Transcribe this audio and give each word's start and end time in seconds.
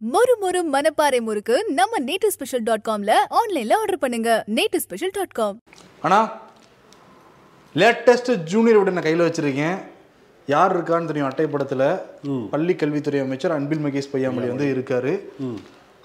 மொறு 0.00 0.34
மொறு 0.42 0.60
மனப்பாறை 0.72 1.18
முறுக்கு 1.26 1.54
நம்ம 1.78 1.98
நேட்டு 2.08 2.28
ஸ்பெஷல் 2.34 2.64
டாட் 2.66 2.84
காம்ல 2.88 3.12
ஆன்லைன்ல 3.38 3.78
ஆர்டர் 3.82 4.00
பண்ணுங்க. 4.02 4.30
நேட்டு 4.56 4.78
ஸ்பெஷல் 4.84 5.12
டாட் 5.16 5.34
காம் 5.38 5.56
அண்ணா 6.04 6.20
லேட்டஸ்ட் 7.80 8.30
ஜூனியர் 8.52 8.78
விட 8.80 8.92
நான் 8.96 9.06
கையில் 9.06 9.24
வச்சிருக்கேன் 9.26 9.78
யார் 10.48 10.74
இருக்கான்னு 10.76 11.10
தெரியும் 11.10 11.28
அட்டைப்படத்தில். 11.30 11.84
பள்ளி 12.52 12.76
கல்வித்துறை 12.82 13.22
அமைச்சர் 13.24 13.56
அன்பில் 13.56 13.82
மகேஷ் 13.86 14.10
பொய்யாமொழி 14.12 14.48
வந்து 14.52 14.68
இருக்காரு. 14.74 15.14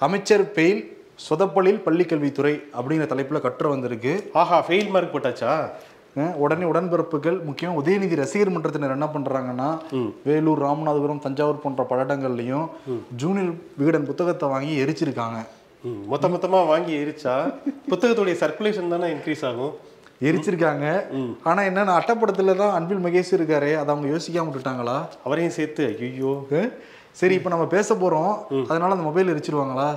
அமைச்சர் 0.07 0.46
பெயில் 0.57 0.82
சொதப்பலில் 1.28 1.82
பள்ளி 1.88 2.07
கல்வித்துறை 2.14 2.55
அப்படிங்கிற 2.80 3.07
தலைப்பில் 3.14 3.46
கட்டுரை 3.46 3.71
வந்திருக்கு. 3.75 4.16
ஆஹா 4.44 4.60
ஃபெயில் 4.68 4.91
மார்க் 4.96 5.16
போட்டாச்சா? 5.16 5.54
உடனே 6.43 6.66
உடன்பிறப்புகள் 6.71 7.38
முக்கியம் 7.48 7.77
உதயநிதி 7.79 8.16
ரசிகர் 8.21 8.52
மன்றத்தினர் 8.55 8.96
என்ன 8.96 9.07
பண்றாங்கன்னா 9.14 9.70
வேலூர் 10.28 10.61
ராமநாதபுரம் 10.66 11.23
தஞ்சாவூர் 11.25 11.64
போன்ற 11.64 11.84
பல 11.91 12.04
இடங்கள்லையும் 12.05 12.68
ஜூனியர் 13.21 13.54
விகடன் 13.79 14.07
புத்தகத்தை 14.09 14.50
வாங்கி 14.54 14.75
எரிச்சிருக்காங்க. 14.84 15.39
மொத்த 16.11 16.25
மொத்தமா 16.34 16.60
வாங்கி 16.73 16.93
எரிச்சா 17.04 17.34
புத்தகத்துடைய 17.92 18.36
சர்க்குலேஷன் 18.43 18.93
தானே 18.96 19.10
இன்க்ரீஸ் 19.15 19.43
ஆகும்? 19.50 19.73
எரிச்சிருக்காங்க. 20.29 20.86
ஆனா 21.50 21.61
என்னன்னா 21.70 21.93
அட்டப்படத்துல 22.00 22.56
தான் 22.61 22.75
அன்பில் 22.78 23.04
மகேஷ் 23.06 23.36
இருக்காரு 23.37 23.71
அதை 23.82 23.89
அவங்க 23.93 24.07
யோசிக்காம 24.14 24.48
விட்டுட்டாங்களா? 24.50 24.98
அவரையும் 25.25 25.57
சேர்த்து 25.59 25.86
ஐயோ 26.09 26.34
சரி 27.21 27.36
இப்போ 27.39 27.50
நம்ம 27.54 27.65
பேச 27.73 27.95
போறோம். 28.04 28.34
அதனால 28.70 28.93
அந்த 28.95 29.06
மொபைல் 29.09 29.32
எரிச்சிருவாங்களா? 29.34 29.89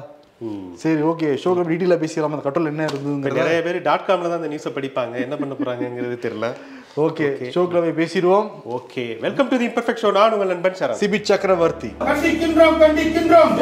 சரி 0.74 1.00
ஓகே. 1.00 1.38
ஷோக்கு 1.44 1.54
டீட்டெயிலாக 1.68 2.02
பேசிடலாம். 2.02 2.22
அந்த 2.22 2.50
கட்டல் 2.50 2.66
என்ன 2.66 2.82
இப்ப 2.82 2.96
இருந்ததுங்கிறத 2.96 3.32
நிறைய 3.32 3.62
பேர் 3.62 3.82
டாட் 3.82 4.00
காம்ல 4.00 4.06
தான் 4.06 4.30
அந்த 4.32 4.48
நியூஸை 4.48 4.70
படிப்பாங்க. 4.74 5.14
என்ன 5.14 5.36
பண்ண 5.36 5.54
போறாங்கங்கிறது 5.64 6.26
தெரியல. 6.26 6.52
ஓகே 6.96 7.52
ஷோக்கில் 7.54 7.84
போய் 7.84 8.04
பேசிடுவோம். 8.04 8.50
Okay. 8.70 9.20
Welcome 9.20 9.48
to 9.48 9.58
the 9.58 9.66
imperfect 9.66 10.02
show 10.02 10.12
நான் 10.12 10.32
உங்கள் 10.32 10.46
நண்பன் 10.46 10.74
சரண். 10.78 10.96
சிபி 11.00 11.22
சக்கரவர்த்தி. 11.22 11.94
கண்டிக்கின்றோம் 11.98 12.76
கண்டிக்கின்றோம். 12.82 13.52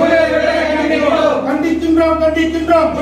கண்டிக்கின்றோம் 1.50 2.24
கண்டிக்கின்றோம். 2.24 2.92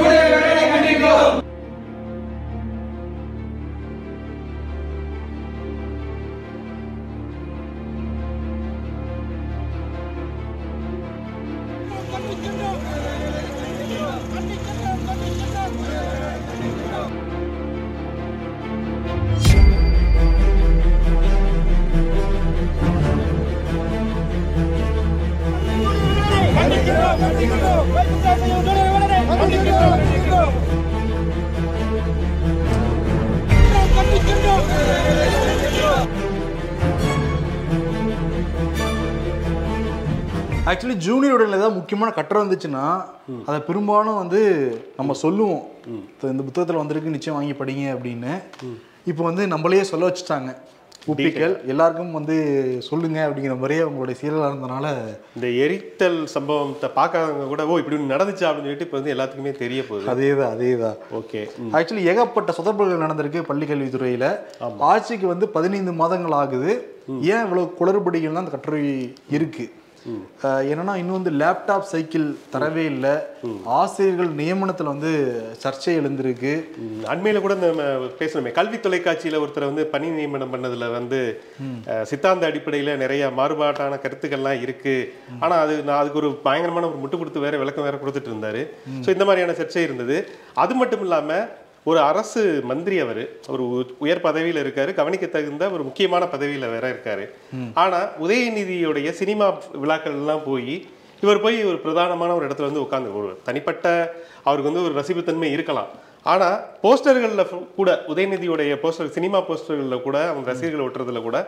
ஆக்சுவலி 40.71 40.97
ஜூனியர் 40.99 41.35
உடலில் 41.35 41.59
ஏதாவது 41.59 41.77
முக்கியமான 41.77 42.11
கட்டுரை 42.11 42.41
வந்துச்சுன்னா 42.43 42.83
அதை 43.47 43.61
பெரும்பாலும் 43.61 44.21
வந்து 44.21 44.41
நம்ம 44.97 45.13
சொல்லுவோம். 45.23 45.63
இந்த 46.31 46.43
புத்தகத்தில் 46.43 46.81
வந்திருக்கு 46.81 47.15
நிச்சயம் 47.15 47.39
வாங்கி 47.39 47.55
படிங்க 47.55 47.85
அப்படின்னு. 47.95 48.33
இப்போ 49.11 49.23
வந்து 49.25 49.45
நம்மளையே 49.47 49.85
சொல்ல 49.91 50.09
வச்சுட்டாங்க. 50.09 50.51
உப்பிக்கல் 51.13 51.55
எல்லாருக்கும் 51.67 52.13
வந்து 52.13 52.35
சொல்லுங்க 52.89 53.19
அப்படிங்கிற 53.27 53.55
மாதிரியே 53.57 53.83
அவங்களுடைய 53.85 54.17
சீரலாக 54.21 54.51
இருந்தனால 54.51 54.87
இந்த 55.37 55.49
எரித்தல் 55.65 56.19
சம்பவத்தை 56.27 56.89
பார்க்காதவங்க 56.99 57.47
கூட 57.47 57.67
ஓ 57.67 57.79
இப்படி 57.79 57.99
நடந்துச்சா? 58.13 58.47
அப்படின்னு 58.49 58.67
சொல்லிட்டு 58.67 58.87
இப்போ 58.87 58.99
வந்து 59.01 59.15
எல்லாத்துக்குமே 59.15 59.53
தெரிய 59.57 59.83
போகுது. 59.89 60.07
அதே 60.09 60.31
தான் 60.35 60.53
அதே 60.53 60.71
தான் 60.77 60.97
ஓகே 61.21 61.41
ஆக்சுவலி 61.73 62.05
ஏகப்பட்ட 62.05 62.53
சொதப்பல்கள் 62.59 63.05
நடந்திருக்கு 63.07 63.43
பள்ளி 63.43 63.67
கல்வித்துறையில 63.67 64.29
ஆட்சிக்கு 64.91 65.27
வந்து 65.27 65.49
பதினைந்து 65.49 65.95
மாதங்கள் 65.95 66.39
ஆகுது. 66.43 66.73
ஏன் 67.33 67.45
இவ்வளவு 67.47 67.77
குளறுபடிகள்லாம் 67.81 68.45
அந்த 68.45 68.55
கட்டுரை 68.57 68.83
இருக்கு? 69.31 69.65
அஹ் 69.67 69.82
என்னன்னா 70.71 70.95
இன்னும் 71.01 71.19
வந்து 71.19 71.33
லேப்டாப் 71.41 71.87
சைக்கிள் 71.91 72.25
தரவே 72.55 72.85
இல்லை. 72.93 73.13
ஆசிரியர்கள் 73.79 74.31
நியமனத்துல 74.41 74.93
வந்து 74.95 75.13
சர்ச்சை 75.65 75.93
எழுந்திருக்கு. 76.01 76.53
அண்மையில 77.13 77.43
கூட 77.45 77.55
நம்ம 77.63 78.09
பேசணுமே 78.21 78.53
கல்வி 78.59 78.81
தொலைக்காட்சியில 78.87 79.41
ஒருத்தரை 79.45 79.69
வந்து 79.71 79.85
பணி 79.95 80.11
நியமனம் 80.19 80.53
பண்ணதுல 80.55 80.91
வந்து 80.99 81.21
சித்தாந்த 82.11 82.51
அடிப்படையில 82.51 82.97
நிறைய 83.05 83.31
மாறுபாட்டான 83.41 84.01
கருத்துக்கள்லாம் 84.05 84.63
இருக்கு. 84.67 84.97
ஆனா 85.43 85.55
அது 85.65 85.77
நான் 85.89 86.01
அதுக்கு 86.01 86.23
ஒரு 86.25 86.33
பயங்கரமான 86.47 86.89
ஒரு 86.93 87.01
முட்டு 87.05 87.19
கொடுத்து 87.23 87.47
வேற 87.47 87.57
விளக்கம் 87.65 87.89
வேற 87.89 87.99
கொடுத்துட்டு 88.03 88.33
இருந்தாரு. 88.33 88.65
ஸோ 89.05 89.11
இந்த 89.17 89.27
மாதிரியான 89.31 89.57
சர்ச்சை 89.61 89.85
இருந்தது. 89.89 90.19
அது 90.65 90.75
மட்டும் 90.83 91.05
இல்லாம 91.07 91.41
ஒரு 91.87 91.99
அரசு 92.01 92.41
மந்திரி 92.71 92.97
அவர் 93.05 93.21
ஒரு 93.49 93.63
உயர் 94.05 94.25
பதவியில 94.27 94.63
இருக்காரு 94.65 94.91
கவனிக்க 94.99 95.27
தகுந்த 95.27 95.65
ஒரு 95.71 95.83
முக்கியமான 95.83 96.25
பதவியில 96.35 96.69
வேற 96.75 96.85
இருக்காரு. 96.93 97.25
ஆனா 97.75 97.99
உதயநிதியுடைய 98.25 99.11
சினிமா 99.21 99.47
விழாக்கள் 99.83 100.19
எல்லாம் 100.21 100.45
போய் 100.45 100.75
இவர் 101.23 101.41
போய் 101.41 101.59
ஒரு 101.71 101.79
பிரதானமான 101.85 102.35
ஒரு 102.35 102.47
இடத்துல 102.49 102.69
வந்து 102.69 102.85
உட்காந்து 102.85 103.17
ஒரு 103.21 103.31
தனிப்பட்ட 103.49 103.87
அவருக்கு 104.45 104.71
வந்து 104.71 104.85
ஒரு 104.87 104.95
ரசிப்புத்தன்மை 105.01 105.51
இருக்கலாம். 105.57 105.91
ஆனா 106.33 106.49
போஸ்டர்களில் 106.83 107.49
கூட 107.79 107.91
உதயநிதியுடைய 108.13 108.73
போஸ்டர் 108.83 109.15
சினிமா 109.17 109.39
போஸ்டர்களில் 109.49 110.05
கூட 110.07 110.17
அவங்க 110.29 110.47
ரசிகர்கள் 110.53 110.87
ஒட்டுறதுல 110.87 111.23
கூட 111.23 111.39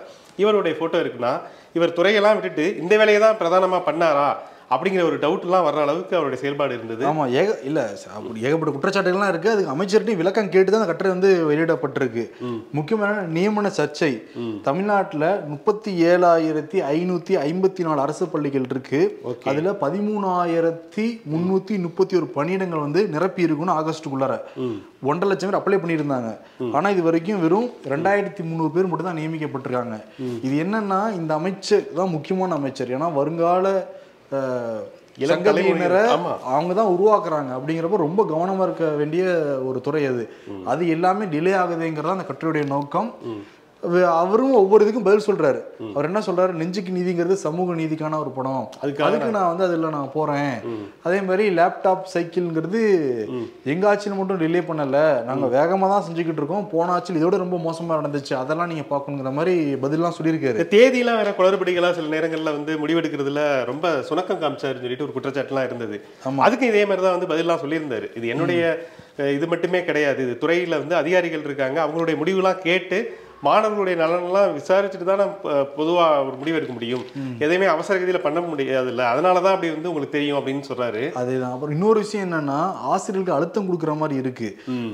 இவருடைய 0.42 0.74
போட்டோ 0.80 0.98
இருக்குன்னா 1.02 1.32
இவர் 1.78 1.96
துறையெல்லாம் 1.98 2.36
விட்டுட்டு 2.38 2.66
இந்த 2.82 2.96
வேலையை 2.96 3.20
தான் 3.20 3.38
பிரதானமா 3.42 3.80
பண்ணாரா? 3.88 4.28
அப்படிங்கிற 4.72 5.02
ஒரு 5.08 5.16
டவுட்லாம் 5.24 5.66
வர்ற 5.66 5.80
அளவுக்கு 5.86 6.14
அவருடைய 6.18 6.38
செயல்பாடு 6.42 6.76
இருந்தது. 6.78 7.02
ஆமா 7.10 7.24
ஏக 7.40 7.56
இல்ல 7.68 7.80
அப்படி 8.16 8.44
ஏகப்பட்ட 8.46 8.72
குற்றச்சாட்டுகள்லாம் 8.74 9.32
இருக்கு. 9.32 9.52
அதுக்கு 9.54 9.72
அமைச்சர்கிட்டையும் 9.74 10.20
விளக்கம் 10.22 10.52
கேட்டு 10.54 10.70
தான் 10.70 10.80
அந்த 10.80 10.90
கட்டுரை 10.90 11.10
வந்து 11.14 11.30
வெளியிடப்பட்டிருக்கு. 11.50 12.24
முக்கியமான 12.78 13.26
நியமன 13.36 13.72
சர்ச்சை. 13.78 14.12
தமிழ்நாட்டுல 14.68 15.24
முப்பத்தி 15.52 15.92
ஏழாயிரத்தி 16.10 16.80
ஐநூத்தி 16.94 17.34
ஐம்பத்தி 17.48 17.82
நாலு 17.88 18.00
அரசு 18.06 18.26
பள்ளிகள் 18.34 18.68
இருக்கு. 18.72 19.02
அதுல 19.50 19.74
பதிமூணாயிரத்தி 19.84 21.06
முன்னூத்தி 21.34 21.74
முப்பத்தி 21.86 22.14
ஒரு 22.20 22.28
பணியிடங்கள் 22.38 22.84
வந்து 22.86 23.02
நிரப்பி 23.16 23.46
இருக்குன்னு 23.48 23.76
ஆகஸ்டுக்குள்ளார 23.80 24.36
ஒன்றரை 25.10 25.28
லட்சம் 25.30 25.50
பேர் 25.50 25.58
அப்ளை 25.60 25.78
பண்ணியிருந்தாங்க. 25.80 26.30
ஆனா 26.76 26.86
இது 26.94 27.02
வரைக்கும் 27.08 27.42
வெறும் 27.44 27.68
ரெண்டாயிரத்தி 27.92 28.42
முந்நூறு 28.48 28.72
பேர் 28.76 28.88
மட்டும் 28.90 29.08
தான் 29.08 29.20
நியமிக்கப்பட்டிருக்காங்க 29.20 29.96
இது 30.46 30.54
என்னன்னா 30.64 31.00
இந்த 31.18 31.32
அமைச்சர் 31.40 31.84
தான் 31.98 32.12
முக்கியமான 32.14 32.54
அமைச்சர். 32.60 32.92
ஏன்னா 32.96 33.08
வருங்கால 33.18 33.72
சங்கதியினரை. 35.32 36.00
அவங்க 36.54 36.72
தான் 36.74 36.92
உருவாக்குறாங்க 36.94 37.50
அப்படிங்கிறப்ப 37.56 37.96
ரொம்ப 37.96 38.20
கவனமா 38.30 38.62
இருக்க 38.62 38.88
வேண்டிய 38.88 39.24
ஒரு 39.64 39.80
துறை 39.80 40.06
அது. 40.06 40.24
அது 40.64 40.88
எல்லாமே 40.88 41.24
டிலே 41.24 41.52
ஆகுதுங்கிறது 41.62 42.16
அந்த 42.16 42.26
கட்டுரையுடைய 42.30 42.66
நோக்கம். 42.66 43.10
அவரும் 44.20 44.52
ஒவ்வொரு 44.60 44.82
இதுக்கும் 44.84 45.06
பதில் 45.06 45.26
சொல்றாரு. 45.26 45.60
அவர் 45.94 46.08
என்ன 46.08 46.20
சொல்றாரு? 46.26 46.52
நெஞ்சுக்கு 46.60 46.92
நீதிங்கிறது 46.96 47.34
சமூக 47.44 47.74
நீதிக்கான 47.80 48.18
ஒரு 48.22 48.30
படம். 48.36 48.64
அதுக்கு 48.80 49.30
நான் 49.36 49.50
வந்து 49.52 49.66
அதுல 49.68 49.90
நான் 49.96 50.12
போறேன். 50.14 50.54
அதே 51.06 51.18
மாதிரி 51.28 51.44
லேப்டாப் 51.58 52.04
சைக்கிள்ங்கிறது 52.14 52.82
எங்க 53.74 53.84
ஆட்சியில் 53.90 54.18
மட்டும் 54.18 54.40
டிலே 54.42 54.62
பண்ணல. 54.70 54.98
நாங்க 55.28 55.46
வேகமா 55.56 55.88
தான் 55.92 56.06
செஞ்சுக்கிட்டு 56.08 56.42
இருக்கோம். 56.42 56.66
போன 56.74 56.92
ஆட்சியில் 56.96 57.20
இதோட 57.20 57.38
ரொம்ப 57.44 57.58
மோசமா 57.66 57.98
நடந்துச்சு. 57.98 58.34
அதெல்லாம் 58.42 58.70
நீங்க 58.72 58.86
பார்க்கணுங்கிற 58.92 59.32
மாதிரி 59.38 59.56
பதிலாம் 59.84 60.16
சொல்லியிருக்காரு. 60.18 60.68
தேதியெல்லாம் 60.76 61.20
வேற 61.22 61.32
குளறுபடிகளா 61.38 61.92
சில 61.98 62.12
நேரங்கள்ல 62.16 62.56
வந்து 62.58 62.74
முடிவெடுக்கிறதுல 62.84 63.42
ரொம்ப 63.72 63.94
சுணக்கம் 64.10 64.42
காமிச்சாருன்னு 64.44 64.84
சொல்லிட்டு 64.84 65.08
ஒரு 65.08 65.16
குற்றச்சாட்டுலாம் 65.16 65.68
இருந்தது. 65.70 65.98
அதுக்கு 66.46 66.66
இதே 66.72 66.84
மாதிரி 66.90 67.04
தான் 67.06 67.16
வந்து 67.18 67.32
பதிலாம் 67.32 67.62
சொல்லியிருந்தாரு. 67.64 68.08
இது 68.18 68.28
என்னுடைய 68.34 68.62
இது 69.34 69.46
மட்டுமே 69.50 69.80
கிடையாது. 69.88 70.20
இது 70.26 70.32
துறையில 70.40 70.78
வந்து 70.80 70.94
அதிகாரிகள் 71.00 71.44
இருக்காங்க. 71.48 71.78
அவங்களுடைய 71.84 72.14
முடிவுலாம் 72.22 72.64
கேட்டு 72.68 72.98
மாணவர்களுடைய 73.46 73.96
நலனெல்லாம் 74.02 74.54
விசாரிச்சுட்டு 74.58 75.06
தான் 75.08 75.20
நம்ம 75.22 75.54
பொதுவா 75.78 76.04
ஒரு 76.28 76.36
முடிவு 76.40 76.58
எடுக்க 76.58 76.74
முடியும் 76.76 77.04
எதையுமே 77.44 77.66
அவசர 77.74 77.94
கதியில 77.98 78.20
பண்ண 78.26 78.40
முடியாது 78.50 78.90
இல்ல 78.92 79.02
அதனால 79.12 79.42
தான் 79.44 79.54
அப்படி 79.54 79.70
வந்து 79.74 79.90
உங்களுக்கு 79.90 80.16
தெரியும் 80.16 80.38
அப்படின்னு 80.40 80.68
சொல்றாரு. 80.70 81.02
அதேதான். 81.22 81.54
அப்புறம் 81.56 81.74
இன்னொரு 81.76 81.98
விஷயம் 82.04 82.26
என்னன்னா 82.26 82.58
ஆசிரியர்களுக்கு 82.92 83.36
அழுத்தம் 83.36 83.68
கொடுக்குற 83.68 83.94
மாதிரி 84.02 84.16
இருக்கு. 84.24 84.48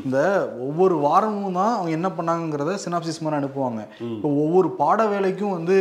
இந்த 0.06 0.18
ஒவ்வொரு 0.68 0.96
வாரமும் 1.06 1.58
தான் 1.60 1.74
அவங்க 1.76 1.92
என்ன 1.98 2.10
பண்ணாங்கிறத 2.18 2.76
சினாப்சிஸ் 2.86 3.22
மாதிரி 3.24 3.40
அனுப்புவாங்க. 3.40 3.80
இப்போ 4.16 4.28
ஒவ்வொரு 4.44 4.70
பாட 4.82 5.00
வேலைக்கும் 5.14 5.56
வந்து 5.58 5.78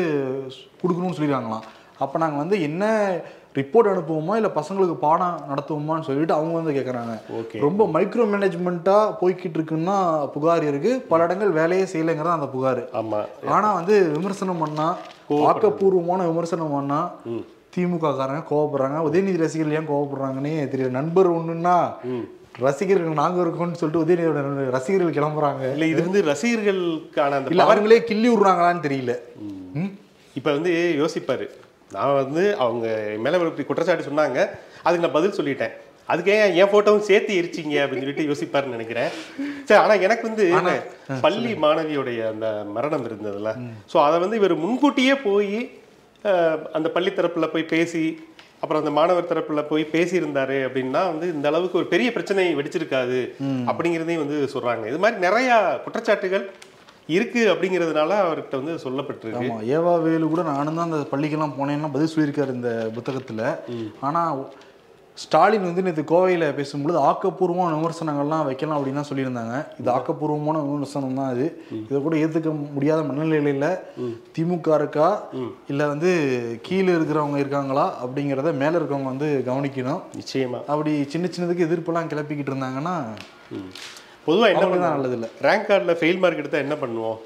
கொடுக்கணும்னு 0.81 1.17
சொல்லிடுறாங்களாம் 1.19 1.67
அப்போ 2.03 2.17
நாங்கள் 2.21 2.41
வந்து 2.41 2.57
என்ன 2.67 2.83
ரிப்போர்ட் 3.55 3.89
அனுப்புவோமா 3.91 4.33
இல்லை 4.39 4.51
பசங்களுக்கு 4.57 4.95
பாடம் 5.03 5.37
நடத்துவோமான்னு 5.49 6.05
சொல்லிட்டு 6.07 6.33
அவங்க 6.37 6.53
வந்து 6.59 6.73
கேட்குறாங்க 6.77 7.13
Okay. 7.39 7.59
ரொம்ப 7.65 7.87
மைக்ரோ 7.93 8.25
மேனேஜ்மெண்ட்டாக 8.33 9.13
போய்கிட்டு 9.21 9.57
இருக்குன்னா 9.59 9.95
புகார் 10.33 10.65
இருக்கு. 10.69 10.91
பல 11.11 11.25
இடங்கள் 11.27 11.55
வேலையே 11.59 11.85
செய்யலைங்கிறதா 11.93 12.35
அந்த 12.37 12.49
புகார். 12.55 12.81
ஆமா. 12.99 13.19
ஆனா 13.55 13.69
வந்து 13.79 13.95
விமர்சனம் 14.17 14.61
பண்ணா 14.63 14.87
ஆக்கப்பூர்வமான 15.49 16.27
விமர்சனம் 16.31 16.75
பண்ணா 16.77 16.99
திமுக 17.75 18.11
காரங்க 18.19 18.43
கோவப்படுறாங்க. 18.51 18.99
உதயநிதி 19.07 19.41
ரசிகர்கள் 19.45 19.77
ஏன் 19.79 19.89
கோவப்படுறாங்கன்னே 19.89 20.53
தெரியல. 20.73 20.91
நண்பர் 20.99 21.29
ஒண்ணுன்னா 21.37 21.75
ரசிகர்கள் 22.65 23.19
நாங்க 23.21 23.39
இருக்கோம்னு 23.43 23.79
சொல்லிட்டு 23.81 24.03
உதயநிதியோட 24.05 24.69
ரசிகர்கள் 24.77 25.17
கிளம்புறாங்க. 25.17 25.63
இல்ல 25.75 25.85
இது 25.93 26.01
வந்து 26.07 26.21
ரசிகர்களுக்கான 26.31 27.41
இல்ல 27.53 27.65
அவங்களே 27.67 27.99
கிள்ளி 28.11 28.29
விடுறாங்களான்னு 28.29 28.85
தெரியல? 28.87 29.15
இப்ப 30.35 30.47
வந்து 30.57 30.71
யோசிப்பாரு. 31.01 31.47
நான் 31.91 32.15
வந்து 32.15 32.43
அவங்க 32.57 32.85
மேல 33.19 33.37
இப்படி 33.41 33.65
குற்றச்சாட்டு 33.65 34.07
சொன்னாங்க. 34.07 34.39
அதுக்கு 34.83 35.05
நான் 35.05 35.15
பதில் 35.15 35.37
சொல்லிட்டேன். 35.37 35.73
அதுக்கு 36.09 36.31
ஏன் 36.35 36.55
என் 36.55 36.71
போட்டோவும் 36.71 37.07
சேர்த்து 37.07 37.31
எரிச்சிங்க 37.35 37.75
அப்படின்னு 37.81 38.03
சொல்லிட்டு 38.03 38.27
யோசிப்பாருன்னு 38.27 38.75
நினைக்கிறேன். 38.75 39.09
சரி 39.67 39.79
ஆனா 39.79 39.95
எனக்கு 40.05 40.25
வந்து 40.27 40.45
பள்ளி 41.21 41.51
மாணவியுடைய 41.63 42.21
அந்த 42.29 42.47
மரணம் 42.75 43.05
இருந்ததுல 43.05 43.51
சோ 43.91 43.97
அதை 44.03 44.17
வந்து 44.19 44.35
இவர் 44.35 44.55
முன்கூட்டியே 44.59 45.15
போய் 45.21 45.53
அஹ், 46.23 46.57
அந்த 46.73 46.87
பள்ளி 46.89 47.11
தரப்புல 47.11 47.47
போய் 47.49 47.71
பேசி 47.71 48.03
அப்புறம் 48.61 48.81
அந்த 48.81 48.91
மாணவர் 48.91 49.27
தரப்புல 49.27 49.61
போய் 49.67 49.83
பேசியிருந்தாரு 49.91 50.57
அப்படின்னா 50.65 51.01
வந்து 51.07 51.27
இந்த 51.33 51.47
அளவுக்கு 51.47 51.77
ஒரு 51.77 51.87
பெரிய 51.87 52.09
பிரச்சனை 52.11 52.43
வெடிச்சிருக்காது 52.55 53.19
அப்படிங்கிறதையும் 53.69 54.23
வந்து 54.23 54.39
சொல்றாங்க. 54.53 54.83
இது 54.85 54.99
மாதிரி 54.99 55.19
நிறைய 55.21 55.51
குற்றச்சாட்டுகள் 55.85 56.43
இருக்கு 57.17 57.43
அப்படிங்கிறதுனால 57.51 58.17
அவர்கிட்ட 58.23 58.55
வந்து 58.61 58.73
சொல்லப்பட்டிருக்கு. 58.85 59.49
ஆமா 59.51 59.59
ஏவா 59.75 59.93
வேலு 60.05 60.25
கூட 60.31 60.43
நானும் 60.53 60.79
தான் 60.79 60.89
அந்த 60.89 61.03
பள்ளிக்கெல்லாம் 61.11 61.57
போனேன்னா 61.59 61.93
பதில் 61.97 62.11
சொல்லியிருக்காரு 62.15 62.57
இந்த 62.59 62.71
புத்தகத்துல. 62.97 63.43
ஆனா 64.07 64.23
ஸ்டாலின் 65.17 65.65
வந்து 65.67 65.83
நேற்று 65.85 66.03
கோவையில் 66.11 66.45
பேசும்பொழுது 66.57 66.97
ஆக்கப்பூர்வமான 67.07 67.71
விமர்சனங்கள்லாம் 67.77 68.45
வைக்கலாம் 68.49 68.77
அப்படின்னு 68.77 68.99
தான் 68.99 69.09
சொல்லியிருந்தாங்க. 69.09 69.55
இது 69.79 69.89
ஆக்கப்பூர்வமான 69.95 70.61
விமர்சனம் 70.67 71.17
தான் 71.19 71.31
இது 71.35 71.47
இதை 71.87 71.99
கூட 72.05 72.15
ஏற்றுக்க 72.23 72.51
முடியாத 72.75 73.01
மனநிலையில 73.07 73.69
திமுக 74.37 74.77
இருக்கா? 74.81 75.09
இல்லை 75.71 75.87
வந்து 75.93 76.11
கீழே 76.67 76.91
இருக்கிறவங்க 76.97 77.39
இருக்காங்களா? 77.43 77.85
அப்படிங்கிறத 78.05 78.53
மேலே 78.61 78.75
இருக்கவங்க 78.79 79.11
வந்து 79.13 79.29
கவனிக்கணும். 79.49 80.01
நிச்சயமா. 80.21 80.61
அப்படி 80.73 80.93
சின்ன 81.15 81.31
சின்னதுக்கு 81.35 81.67
எதிர்ப்பெல்லாம் 81.69 82.11
கிளப்பிக்கிட்டு 82.13 82.53
இருந்தாங்கன்னா 82.53 82.95
பொதுவா 84.27 84.47
என்ன 84.53 84.65
பண்ணுவோம்? 84.69 84.95
நல்லது 84.95 85.15
இல்லை. 85.17 85.29
ரேங்க் 85.47 85.67
கார்டில் 85.69 85.99
ஃபெயில் 85.99 86.21
மார்க் 86.23 86.41
எடுத்தா 86.43 86.63
என்ன 86.65 86.75
பண்ணுவோம்? 86.81 87.19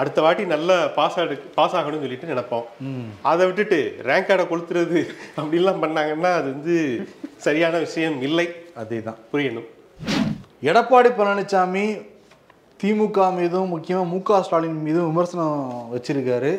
அடுத்த 0.00 0.18
வாட்டி 0.24 0.42
நல்லா 0.52 0.76
பாஸ் 0.96 1.16
ஆடு 1.20 1.36
பாஸ் 1.56 1.74
ஆகணும்னு 1.78 2.04
சொல்லிட்டு 2.04 2.30
நினைப்போம். 2.32 2.66
அதை 3.30 3.42
விட்டுட்டு 3.46 3.78
ரேங்க் 4.08 4.28
கார்டை 4.28 4.44
கொளுத்துறது 4.50 5.00
அப்படிலாம் 5.40 5.82
பண்ணாங்கன்னா 5.84 6.30
அது 6.40 6.48
வந்து 6.56 6.76
சரியான 7.46 7.78
விஷயம் 7.86 8.18
இல்லை. 8.28 8.46
அதே 8.82 8.98
தான் 9.08 9.18
புரியணும். 9.32 9.68
எடப்பாடி 10.70 11.10
பழனிசாமி 11.18 11.84
திமுக 12.80 13.24
மீதும் 13.38 13.72
முக்கியமா 13.72 14.02
மு 14.10 14.18
க 14.28 14.36
ஸ்டாலின் 14.44 14.76
மீதும் 14.84 15.08
விமர்சனம் 15.08 15.56
வச்சிருக்காரு. 15.94 16.52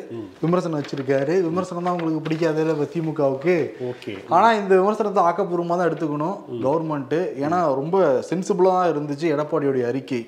விமர்சனம் 0.44 0.79
வச்சிருக்காரு. 0.79 1.35
விமர்சனம் 1.47 1.85
தான் 1.88 1.95
உங்களுக்கு 1.95 2.21
பிடிக்காது 2.25 2.65
இப்போ 2.73 2.85
திமுகவுக்கு. 2.94 3.56
ஓகே. 3.91 4.13
ஆனா 4.35 4.47
இந்த 4.59 4.73
விமர்சனத்தை 4.81 5.23
ஆக்கப்பூர்வமாக 5.29 5.77
தான் 5.79 5.89
எடுத்துக்கணும் 5.89 6.35
கவர்மெண்ட் 6.65 7.18
ஏன்னா 7.45 7.59
ரொம்ப 7.81 7.95
சென்சிபிளா 8.29 8.73
தான் 8.77 8.91
இருந்துச்சு 8.94 9.33
எடப்பாடியோடைய 9.35 9.85
அறிக்கை. 9.91 10.21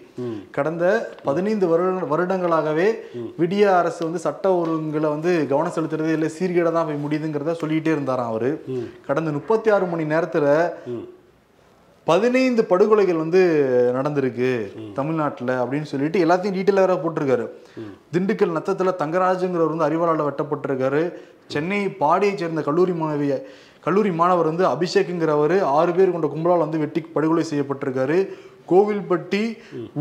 கடந்த 0.58 0.84
பதினைந்து 1.30 1.68
வருட 1.74 2.12
வருடங்களாகவே 2.14 2.88
விடிய 3.42 3.64
அரசு 3.82 4.02
வந்து 4.08 4.26
சட்ட 4.28 4.56
ஒழுங்குல 4.62 5.10
வந்து 5.16 5.34
கவனம் 5.54 5.78
செலுத்துறது 5.78 6.16
இல்லை 6.18 6.32
சீர்கேட 6.40 6.72
தான் 6.78 6.90
போய் 6.90 7.04
முடியுதுங்கிறத 7.06 7.60
சொல்லிட்டே 7.64 7.96
இருந்தாராம் 7.98 8.32
அவரு. 8.34 8.52
கடந்த 9.10 9.32
முப்பத்தி 9.40 9.70
ஆறு 9.78 9.88
மணி 9.94 10.14
நேரத்துல 10.16 10.48
பதினைந்து 12.10 12.62
படுகொலைகள் 12.72 13.22
வந்து 13.24 13.42
நடந்திருக்கு 13.98 14.50
தமிழ்நாட்டில் 14.98 15.52
அப்படின்னு 15.62 15.90
சொல்லிட்டு 15.92 16.24
எல்லாத்தையும் 16.26 16.56
டீட்டெயிலாக 16.58 16.86
வேற 16.86 16.96
போட்டிருக்காரு. 17.04 17.46
திண்டுக்கல் 18.14 18.56
நத்தத்தில் 18.58 19.00
தங்கராஜுங்கிறவர் 19.04 19.74
வந்து 19.74 19.88
அறிவாளால் 19.90 20.28
வெட்டப்பட்டிருக்காரு. 20.30 21.04
சென்னை 21.54 21.80
பாடியை 22.02 22.34
சேர்ந்த 22.36 22.64
கல்லூரி 22.68 22.96
மாணவிய 23.04 23.36
கல்லூரி 23.86 24.12
மாணவர் 24.20 24.50
வந்து 24.52 24.66
அபிஷேக்குங்கிறவர் 24.74 25.56
ஆறு 25.78 25.92
பேர் 25.94 26.14
கொண்ட 26.14 26.28
கும்பலால் 26.34 26.66
வந்து 26.66 26.82
வெட்டி 26.84 27.02
படுகொலை 27.16 27.44
செய்யப்பட்டிருக்காரு. 27.50 28.18
கோவில்பட்டி 28.72 29.42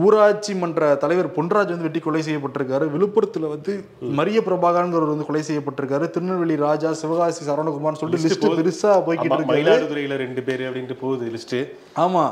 ஊராட்சி 0.05 0.53
மன்ற 0.55 0.94
தலைவர் 1.03 1.29
பொன்ராஜ் 1.37 1.73
வந்து 1.73 1.87
வெட்டி 1.87 2.00
கொலை 2.05 2.23
செய்யப்பட்டிருக்காரு. 2.29 2.87
விழுப்புரத்துல 2.94 3.49
வந்து 3.55 3.73
மரிய 4.19 4.38
பிரபாகரங்கிறவர் 4.49 5.12
வந்து 5.14 5.29
கொலை 5.29 5.43
செய்யப்பட்டிருக்காரு. 5.49 6.06
திருநெல்வேலி 6.14 6.56
ராஜா 6.67 6.93
சிவகாசி 7.03 7.43
சரவணகுமார்னு 7.49 8.00
சொல்லிட்டு 8.03 8.29
லிஸ்ட் 8.29 8.49
பெருசா 8.61 8.93
போய்கிட்டு 9.06 9.37
இருக்கு 9.37 9.53
மயிலாடுதுறையில 9.53 10.20
ரெண்டு 10.25 10.43
பேர் 10.49 10.64
அப்படின்ட்டு 10.69 10.99
போகுது 11.05 11.31
லிஸ்ட் 11.37 11.59
ஆமா. 12.05 12.25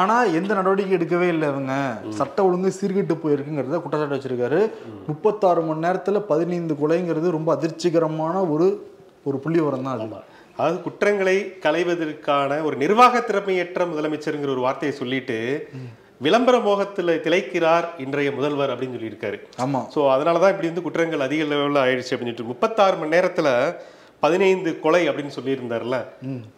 ஆனா 0.00 0.18
எந்த 0.38 0.50
நடவடிக்கை 0.54 0.96
எடுக்கவே 0.98 1.28
இல்லை 1.34 1.48
இவங்க 1.48 1.74
சட்ட 2.20 2.44
ஒழுங்கு 2.48 2.72
சீர்கெட்டு 2.80 3.16
போயிருக்குங்கிறத 3.24 3.80
குற்றச்சாட்டு 3.82 4.18
வச்சிருக்காரு. 4.18 4.60
முப்பத்தாறு 5.06 5.62
மணி 5.62 5.86
நேரத்துல 5.86 6.20
பதினைந்து 6.32 6.76
கொலைங்கிறது 6.82 7.36
ரொம்ப 7.38 7.48
அதிர்ச்சிகரமான 7.56 8.36
ஒரு 8.50 8.68
ஒரு 9.26 9.38
புள்ளி 9.44 9.58
விவரம் 9.60 9.86
தான் 9.86 9.94
அது 9.96 10.06
அதாவது 10.56 10.78
குற்றங்களை 10.82 11.34
களைவதற்கான 11.64 12.58
ஒரு 12.62 12.76
நிர்வாக 12.76 13.20
திறமையற்ற 13.20 13.86
முதலமைச்சருங்கிற 13.86 14.50
ஒரு 14.50 14.60
வார்த்தையை 14.60 14.94
சொல்லிட்டு 14.96 15.38
விளம்பர 16.20 16.56
மோகத்துல 16.58 17.14
திளைக்கிறார் 17.24 17.86
இன்றைய 17.98 18.30
முதல்வர் 18.32 18.72
அப்படின்னு 18.72 18.96
சொல்லியிருக்காரு. 18.96 19.38
ஆமா. 19.64 19.80
ஸோ 19.94 20.00
அதனால 20.10 20.38
தான் 20.38 20.52
இப்படி 20.54 20.70
வந்து 20.70 20.84
குற்றங்கள் 20.86 21.26
அதிக 21.26 21.44
லெவலில் 21.44 21.82
ஆயிடுச்சு 21.82 22.12
அப்படின்னு 22.12 22.30
சொல்லிட்டு 22.30 22.52
முப்பத்தாறு 22.52 22.96
மணி 22.96 23.14
நேரத்தில் 23.16 23.50
பதினைந்து 24.22 24.70
கொலை 24.80 25.02
அப்படின்னு 25.08 25.36
சொல்லியிருந்தார்ல 25.36 25.96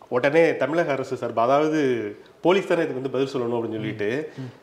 உடனே 0.09 0.45
தமிழக 0.57 0.93
அரசு 0.93 1.17
சார்பு 1.17 1.41
அதாவது 1.41 1.81
போலீஸ் 2.41 2.71
தானே 2.71 2.83
இதுக்கு 2.83 3.01
வந்து 3.01 3.15
பதில் 3.17 3.33
சொல்லணும் 3.33 3.59
அப்படின்னு 3.59 3.81
சொல்லிட்டு 3.81 4.11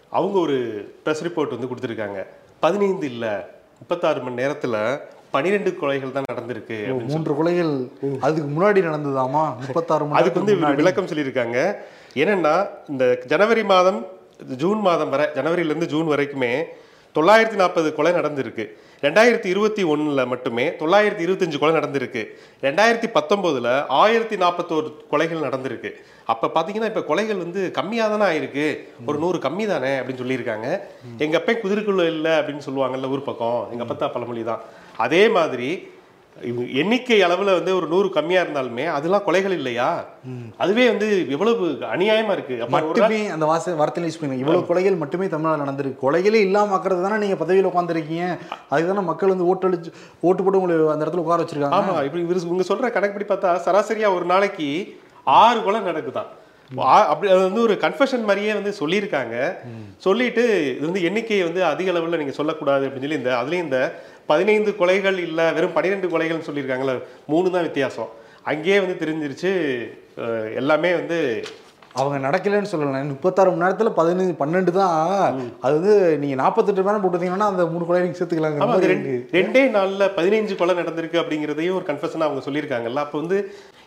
அவங்க 0.10 0.38
ஒரு 0.40 0.58
ப்ரெஸ் 1.04 1.25
ரிப்போர்ட் 1.28 1.56
வந்து 1.56 1.69
கொடுத்துருக்காங்க. 1.72 2.19
பதினைந்து 2.60 3.06
இல்லை 3.08 3.34
முப்பத்தாறு 3.80 4.19
மணி 4.22 4.42
நேரத்தில் 4.42 4.78
பனிரெண்டு 5.36 5.72
கொலைகள் 5.82 6.16
தான் 6.16 6.30
நடந்திருக்கு 6.32 6.78
மூன்று 7.12 7.34
கொலைகள். 7.40 7.74
அதுக்கு 8.28 8.50
முன்னாடி 8.56 8.82
நடந்ததாமா? 8.90 9.44
முப்பத்தாறு 9.66 10.10
அதுக்கு 10.22 10.42
வந்து 10.44 10.58
விளக்கம் 10.82 11.12
சொல்லியிருக்காங்க. 11.12 11.60
என்னன்னா 12.24 12.56
இந்த 12.94 13.06
ஜனவரி 13.34 13.66
மாதம் 13.74 14.02
ஜூன் 14.64 14.82
மாதம் 14.88 15.14
வரை 15.14 15.28
ஜனவரியிலேருந்து 15.38 15.94
ஜூன் 15.94 16.12
வரைக்குமே 16.14 16.54
தொள்ளாயிரத்தி 17.18 17.58
நாற்பது 17.60 17.90
கொலை 17.98 18.12
நடந்திருக்கு. 18.18 18.64
ரெண்டாயிரத்தி 19.04 19.48
இருபத்தி 19.54 19.84
ஒண்ணுல 19.92 20.22
மட்டுமே 20.32 20.66
தொள்ளாயிரத்தி 20.80 21.24
இருபத்தஞ்சு 21.26 21.58
கொலை 21.62 21.74
நடந்திருக்கு. 21.78 22.22
ரெண்டாயிரத்தி 22.66 23.08
பத்தொம்போதுல 23.18 23.68
ஆயிரத்தி 24.02 24.38
நாற்பத்தோரு 24.44 24.90
கொலைகள் 25.12 25.46
நடந்திருக்கு. 25.48 25.90
அப்ப 26.34 26.50
பாத்தீங்கன்னா 26.56 26.90
இப்ப 26.92 27.04
கொலைகள் 27.10 27.42
வந்து 27.44 27.62
கம்மியா 27.78 28.06
தானே 28.14 28.26
ஆயிருக்கு. 28.30 28.66
ஒரு 29.10 29.18
நூறு 29.24 29.40
கம்மி 29.46 29.66
தானே 29.74 29.94
அப்படின்னு 30.00 30.24
சொல்லியிருக்காங்க. 30.24 30.70
எங்க 31.26 31.38
அப்பன் 31.42 31.62
குதிரைக்குள்ள 31.64 32.06
இல்லை 32.16 32.34
அப்படின்னு 32.40 32.66
சொல்லுவாங்கல்ல 32.68 33.12
ஊர் 33.16 33.30
பக்கம். 33.30 33.62
எங்க 33.74 33.84
அப்பத்தா 33.86 34.10
பழமொழி 34.16 34.44
தான் 34.52 34.64
அதே 34.97 35.27
மாதிரி 35.30 35.69
எண்ணிக்கை 36.81 37.18
அளவுல 37.21 37.53
வந்து 37.57 37.75
ஒரு 37.75 37.88
நூறு 37.88 38.09
கம்மியா 38.09 38.44
இருந்தாலுமே 38.44 38.86
அதெல்லாம் 38.95 39.24
கொலைகள் 39.27 39.53
இல்லையா? 39.57 39.88
அதுவே 40.57 40.86
வந்து 40.89 41.07
எவ்வளவு 41.30 41.65
அநியாயமா 41.94 42.31
இருக்கு. 42.31 42.56
மட்டுமே 42.69 43.27
அந்த 43.27 43.45
வாச 43.45 43.75
வார்த்தையில 43.81 44.09
யூஸ் 44.09 44.19
பண்ணுங்க. 44.19 44.42
இவ்வளவு 44.44 44.68
கொலைகள் 44.69 45.01
மட்டுமே 45.03 45.27
தமிழ்நாடு 45.27 45.63
நடந்திருக்கு. 45.63 46.03
கொலைகளே 46.06 46.42
இல்லாம 46.47 46.75
ஆக்குறது 46.77 47.06
தானே 47.07 47.19
நீங்க 47.24 47.38
பதவியில 47.44 47.71
உட்காந்துருக்கீங்க 47.71 48.25
அதுக்கு 48.69 48.92
தானே 48.94 49.06
மக்கள் 49.12 49.33
வந்து 49.33 49.50
ஓட்டு 49.51 49.69
அளிச்சு 49.69 49.92
ஓட்டு 50.21 50.44
போட்டு 50.44 50.62
உங்களை 50.62 50.75
அந்த 50.94 51.06
இடத்துல 51.06 51.24
உட்கார 51.25 51.44
வச்சிருக்காங்க. 51.44 51.80
ஆமா. 51.81 52.03
இப்படி 52.07 52.24
இவரு 52.24 52.51
உங்க 52.56 52.65
சொல்ற 52.71 52.89
கணக்குப்படி 52.98 53.27
பார்த்தா 53.30 53.59
சராசரியா 53.68 54.09
ஒரு 54.13 54.25
நாளைக்கு 54.25 54.69
ஆறு 55.24 55.63
கொலை 55.63 55.81
நடக்குதான். 55.81 56.31
அப்படி 57.12 57.31
அது 57.31 57.41
வந்து 57.41 57.62
ஒரு 57.62 57.74
கன்ஃபெஷன் 57.81 58.27
மாதிரியே 58.27 58.53
வந்து 58.53 58.72
சொல்லியிருக்காங்க. 58.79 59.36
சொல்லிட்டு 59.98 60.43
இது 60.77 60.86
வந்து 60.86 61.03
எண்ணிக்கையை 61.03 61.43
வந்து 61.48 61.62
அதிக 61.63 61.91
அளவுல 61.91 62.20
நீங்க 62.22 62.36
சொல்லக்கூடாது 62.39 62.86
அப்படின்னு 62.88 63.05
சொல்லி 63.08 63.22
இந்த 63.22 63.34
அதுலயும் 63.41 63.65
இந்த 63.67 63.79
பதினைந்து 64.32 64.72
கொலைகள் 64.79 65.20
இல்ல 65.27 65.41
வெறும் 65.58 65.75
பன்னிரெண்டு 65.75 66.13
கொலைகள்னு 66.13 66.48
சொல்லியிருக்காங்கல்ல 66.48 66.96
மூணு 67.34 67.53
தான் 67.58 67.67
வித்தியாசம். 67.67 68.10
அங்கேயே 68.51 68.79
வந்து 68.86 68.98
தெரிஞ்சிருச்சு 69.03 69.51
எல்லாமே 70.62 70.91
வந்து 71.01 71.20
அவங்க 72.00 72.17
நடக்கலைன்னு 72.25 72.70
சொல்லலாம் 72.72 73.12
முப்பத்தாறு 73.12 73.51
மணி 73.51 73.63
நேரத்துல 73.63 73.91
பதினஞ்சு 74.00 74.34
பன்னெண்டு 74.39 74.72
தான். 74.77 75.36
அது 75.65 75.74
வந்து 75.77 75.94
நீங்க 76.22 76.36
நாற்பத்தெட்டு 76.41 76.82
மணி 76.82 76.91
நேரம் 76.91 77.03
போட்டுருந்தீங்கன்னா 77.03 77.48
அந்த 77.51 77.65
மூணு 77.74 77.86
கொலை 77.86 78.01
நீங்க 78.05 78.17
சேர்த்துக்கலாங்க 78.20 78.89
ரெண்டு 78.94 79.13
ரெண்டே 79.38 79.63
நாள்ல 79.75 80.08
பதினைஞ்சு 80.17 80.55
கொலை 80.62 80.75
நடந்திருக்கு 80.82 81.22
அப்படிங்கிறதையும் 81.22 81.77
ஒரு 81.79 81.88
கன்ஃபெஷனா 81.91 82.27
அவங்க 82.27 82.44
சொல்லியிருக்காங்கல்ல. 82.48 83.05
அப்போ 83.05 83.17
வந்து 83.24 83.38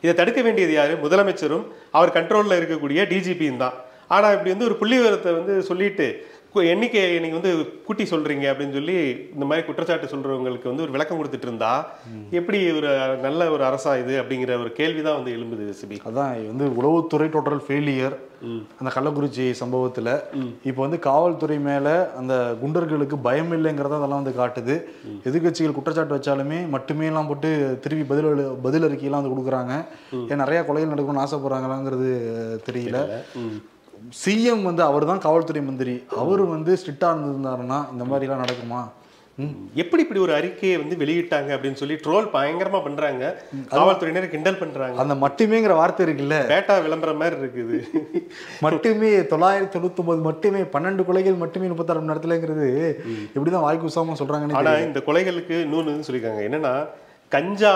இதை 0.04 0.14
தடுக்க 0.20 0.40
வேண்டியது 0.46 0.74
யாரு? 0.78 0.94
முதலமைச்சரும் 1.04 1.66
அவர் 1.98 2.16
கண்ட்ரோல்ல 2.16 2.58
இருக்கக்கூடிய 2.60 3.04
டிஜிபியும் 3.12 3.62
தான். 3.64 3.76
ஆனா 4.16 4.26
இப்படி 4.34 4.52
வந்து 4.54 4.68
ஒரு 4.70 4.76
புள்ளி 4.80 4.96
விவரத்தை 4.98 5.30
வந்து 5.38 5.54
சொல்லிட்டு 5.70 6.06
கு- 6.54 6.68
எண்ணிக்கையை 6.68 7.18
நீங்க 7.18 7.38
வந்து 7.38 7.82
கூட்டி 7.84 8.04
சொல்றீங்க 8.04 8.46
அப்படின்னு 8.50 8.72
சொல்லி 8.72 9.28
இந்த 9.32 9.44
மாதிரி 9.44 9.66
குற்றச்சாட்டு 9.66 10.06
சொல்றவங்களுக்கு 10.06 10.64
வந்து 10.64 10.82
ஒரு 10.82 10.90
விளக்கம் 10.90 11.24
கொடுத்துட்டு 11.24 11.42
இருந்தா 11.42 11.90
எப்படி 12.30 12.70
ஒரு 12.70 13.16
நல்ல 13.16 13.50
ஒரு 13.50 13.64
அரசா 13.64 13.98
இது 13.98 14.22
அப்படிங்கிற 14.22 14.60
ஒரு 14.60 14.72
கேள்விதான் 14.72 15.14
வந்து 15.14 15.32
எழும்புது 15.32 15.74
சிபி. 15.80 15.96
அதான் 16.06 16.56
வந்து 16.56 16.66
உளவுத்துறை 16.68 17.28
டோட்டல் 17.28 17.60
ஃபெயிலியர் 17.68 18.16
அந்த 18.80 18.90
கள்ளக்குறிச்சி 18.94 19.54
சம்பவத்துல. 19.60 20.20
இப்போ 20.64 20.82
வந்து 20.82 20.98
காவல்துறை 20.98 21.58
மேல 21.58 22.10
அந்த 22.16 22.54
குண்டர்களுக்கு 22.64 23.18
பயம் 23.22 23.52
இல்லைங்கிறத 23.52 23.96
அதெல்லாம் 23.98 24.22
வந்து 24.22 24.34
காட்டுது. 24.38 24.82
எதிர்க்கட்சிகள் 25.24 25.72
குற்றச்சாட்டு 25.72 26.16
வச்சாலுமே 26.16 26.68
மட்டுமே 26.68 27.06
எல்லாம் 27.06 27.26
போட்டு 27.26 27.78
திருப்பி 27.80 28.04
பதில் 28.04 28.46
பதில் 28.62 28.82
அறிக்கையெல்லாம் 28.82 29.22
வந்து 29.22 29.28
கொடுக்குறாங்க. 29.28 29.84
ஏன் 30.30 30.36
நிறைய 30.36 30.64
கொலைகள் 30.68 30.92
நடக்கணும்னு 30.92 31.24
ஆசைப்படுறாங்களாங்கிறது 31.26 32.10
தெரியல. 32.70 32.96
சிஎம் 34.24 34.62
வந்து 34.62 34.82
அவர் 34.82 35.04
தான் 35.04 35.18
காவல்துறை 35.18 35.62
மந்திரி. 35.62 36.02
அவர் 36.16 36.40
வந்து 36.40 36.74
ஸ்ட்ரிக்டா 36.74 37.08
இருந்திருந்தாருன்னா 37.10 37.92
இந்த 37.92 38.04
மாதிரி 38.04 38.30
எல்லாம் 38.30 38.44
நடக்குமா. 38.44 38.80
எப்படி 39.74 40.02
இப்படி 40.02 40.20
ஒரு 40.20 40.34
அறிக்கையை 40.34 40.78
வந்து 40.78 40.96
வெளியிட்டாங்க 40.96 41.50
அப்படின்னு 41.54 41.72
சொல்லி 41.72 41.94
ட்ரோல் 41.94 42.26
பயங்கரமா 42.32 42.82
பண்றாங்க. 42.82 43.42
காவல்துறையினர் 43.68 44.30
கிண்டல் 44.30 44.58
பண்றாங்க. 44.58 45.00
அந்த 45.00 45.14
மட்டுமேங்கிற 45.14 45.74
வார்த்தை 45.74 46.06
இருக்குல்ல? 46.06 46.38
பேட்டா 46.48 46.82
விளம்பரம் 46.82 47.16
மாதிரி 47.16 47.36
இருக்குது. 47.36 47.76
மட்டுமே 48.60 49.18
தொள்ளாயிரத்தி 49.18 49.74
தொண்ணூத்தி 49.76 50.22
மட்டுமே 50.22 50.60
பன்னெண்டு 50.60 51.04
கொலைகள் 51.04 51.36
மட்டுமே 51.36 51.66
முப்பத்தாறு 51.66 52.00
மணி 52.00 52.12
நேரத்துலங்கிறது 52.12 52.68
எப்படிதான் 53.34 53.60
வாய்க்கு 53.60 53.86
உசாம 53.86 54.18
சொல்றாங்கன்னு 54.18 54.52
ஆனா. 54.52 54.74
இந்த 54.76 55.02
கொலைகளுக்கு 55.06 55.54
இன்னொன்னு 55.66 56.04
சொல்லியிருக்காங்க. 56.08 56.42
என்னன்னா 56.48 56.86
கஞ்சா 57.28 57.72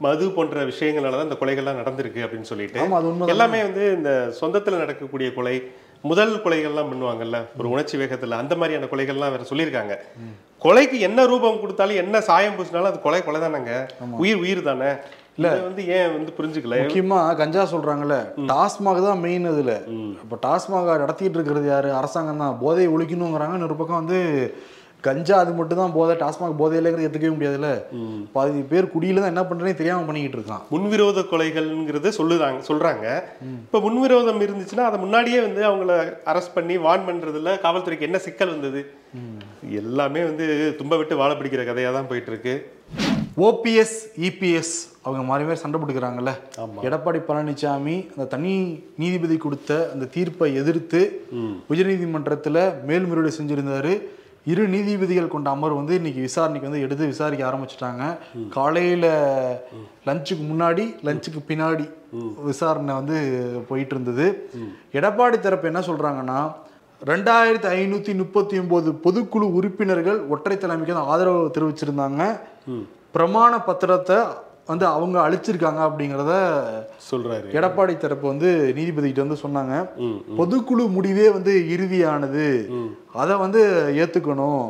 மது 0.00 0.30
போன்ற 0.30 0.64
விஷயங்களால 0.64 1.10
தான் 1.10 1.28
இந்த 1.30 1.38
கொலைகள்லாம் 1.40 1.80
நடந்திருக்கு 1.82 2.24
அப்படின்னு 2.24 2.40
சொல்லிட்டு. 2.42 2.80
எல்லாமே 3.26 3.62
வந்து 3.62 3.92
இந்த 3.92 4.32
சொந்தத்துல 4.40 4.78
நடக்கக்கூடிய 4.78 5.34
கொலை 5.34 5.56
முதல் 6.04 6.42
கொலைகள்லாம் 6.44 6.90
பண்ணுவாங்கல்ல 6.90 7.36
ஒரு 7.58 7.70
உணர்ச்சி 7.70 7.98
வேகத்துல 7.98 8.36
அந்த 8.36 8.56
மாதிரியான 8.56 8.88
கொலைகள்லாம் 8.92 9.30
வேற 9.30 9.44
சொல்லியிருக்காங்க. 9.50 9.94
கொலைக்கு 10.62 11.00
என்ன 11.00 11.26
ரூபம் 11.26 11.60
கொடுத்தாலும் 11.60 11.96
என்ன 11.96 12.20
சாயம் 12.20 12.54
பூசினாலும் 12.56 12.84
அது 12.84 13.00
கொலை 13.00 13.22
கொலை 13.22 13.40
தானேங்க. 13.40 13.72
உயிர் 14.16 14.36
உயிர் 14.36 14.62
தானே. 14.62 14.90
இல்ல. 15.38 15.48
வந்து 15.62 15.86
ஏன் 15.86 16.12
வந்து 16.12 16.32
புரிஞ்சுக்கல? 16.38 16.76
முக்கியமா 16.82 17.34
கஞ்சா 17.36 17.62
சொல்றாங்கல்ல 17.64 18.16
டாஸ்மாக் 18.46 19.02
தான் 19.02 19.18
மெயின் 19.18 19.50
இதுல. 19.50 19.72
இப்ப 20.22 20.38
டாஸ்மாக் 20.42 20.98
நடத்திட்டு 20.98 21.38
இருக்கிறது 21.38 21.66
யாரு? 21.66 21.92
அரசாங்கம் 21.92 22.38
தான். 22.38 22.58
போதையை 22.60 22.92
ஒழிக்கணுங்கிறாங்க 22.94 23.54
இன்னொரு 23.54 23.76
பக்கம் 23.76 24.00
வந்து 24.04 24.20
கஞ்சா 25.06 25.36
அது 25.42 25.52
மட்டும் 25.58 25.80
தான் 25.80 25.94
போதை 25.96 26.14
டாஸ்மாக் 26.22 26.60
போதை 26.60 26.76
இல்லைங்கிறது 26.78 27.06
ஏத்துக்கவே 27.08 27.34
முடியாதுல்ல. 27.36 27.70
பாதி 28.34 28.62
பேர் 28.72 28.92
குடியில 28.94 29.22
தான் 29.22 29.32
என்ன 29.34 29.44
பண்றேனே 29.48 29.74
தெரியாம 29.80 30.06
பண்ணிக்கிட்டு 30.08 30.38
இருக்கான். 30.38 30.62
முன்விரோத 30.74 31.24
கொலைகள்ங்கிறது 31.32 32.10
சொல்லுதாங்க 32.18 32.62
சொல்றாங்க. 32.70 33.06
இப்ப 33.66 33.80
முன்விரோதம் 33.86 34.44
இருந்துச்சுன்னா 34.46 34.86
அதை 34.90 34.98
முன்னாடியே 35.04 35.40
வந்து 35.46 35.62
அவங்கள 35.70 35.98
அரெஸ்ட் 36.32 36.56
பண்ணி 36.58 36.76
வார்ன் 36.86 37.06
பண்றதுல 37.10 37.58
காவல்துறைக்கு 37.66 38.08
என்ன 38.08 38.20
சிக்கல் 38.28 38.54
வந்தது? 38.54 38.82
எல்லாமே 39.80 40.22
வந்து 40.30 40.44
தும்ப 40.80 40.96
விட்டு 41.00 41.14
வாழ 41.20 41.30
பிடிக்கிற 41.36 41.62
கதையா 41.68 41.92
தான் 41.98 42.10
போயிட்டு 42.10 42.32
இருக்கு 42.32 42.54
ஓபிஎஸ் 43.46 43.96
இபிஎஸ் 44.26 44.74
அவங்க 45.06 45.22
மாறி 45.30 45.44
மாறி 45.46 45.58
சண்டை 45.62 45.76
போட்டுக்கிறாங்கல்ல. 45.78 46.32
எடப்பாடி 46.86 47.18
பழனிசாமி 47.26 47.96
அந்த 48.12 48.26
தனி 48.34 48.52
நீதிபதி 49.02 49.36
கொடுத்த 49.44 49.72
அந்த 49.94 50.08
தீர்ப்பை 50.14 50.48
எதிர்த்து 50.60 51.00
உயர்நீதிமன்றத்தில் 51.72 52.60
மேல்முறையீடு 52.88 53.36
செஞ்சிருந்தாரு. 53.38 53.92
இரு 54.52 54.64
நீதிபதிகள் 54.72 55.32
கொண்ட 55.32 55.48
அமர்வு 55.54 55.78
வந்து 55.80 55.94
இன்னைக்கு 55.98 56.20
விசாரணைக்கு 56.26 56.68
வந்து 56.68 56.82
எடுத்து 56.86 57.10
விசாரிக்க 57.12 57.42
ஆரம்பிச்சிட்டாங்க. 57.48 58.02
காலையில 58.56 59.06
லஞ்சுக்கு 60.08 60.44
முன்னாடி 60.50 60.84
லஞ்சுக்கு 61.06 61.40
பின்னாடி 61.48 61.86
விசாரணை 62.50 62.94
வந்து 63.00 63.16
போயிட்டு 63.68 63.94
இருந்தது 63.96 64.26
எடப்பாடி 64.98 65.38
தரப்பு 65.46 65.70
என்ன 65.72 65.82
சொல்றாங்கன்னா 65.90 66.38
ரெண்டாயிரத்தி 67.10 67.68
ஐநூத்தி 67.78 68.12
முப்பத்தி 68.20 68.54
ஒன்பது 68.62 68.90
பொதுக்குழு 69.06 69.46
உறுப்பினர்கள் 69.58 70.20
ஒற்றை 70.34 70.56
தலைமைக்கு 70.58 70.94
வந்து 70.94 71.10
ஆதரவு 71.12 71.54
தெரிவிச்சிருந்தாங்க. 71.56 72.22
பிரமாண 73.16 73.52
பத்திரத்தை 73.66 74.18
வந்து 74.70 74.86
அவங்க 74.86 75.16
அழிச்சிருக்காங்க 75.26 75.80
அப்படிங்கிறத 75.86 76.32
சொல்றாரு. 77.08 77.46
எடப்பாடி 77.58 77.96
தரப்பு 77.96 78.26
வந்து 78.32 78.48
நீதிபதிகிட்ட 78.76 79.24
வந்து 79.24 79.42
சொன்னாங்க. 79.44 79.74
பொதுக்குழு 80.40 80.84
முடிவே 80.96 81.26
வந்து 81.36 81.52
இறுதியானது. 81.74 82.46
அதை 83.22 83.36
வந்து 83.44 83.62
ஏத்துக்கணும். 84.02 84.64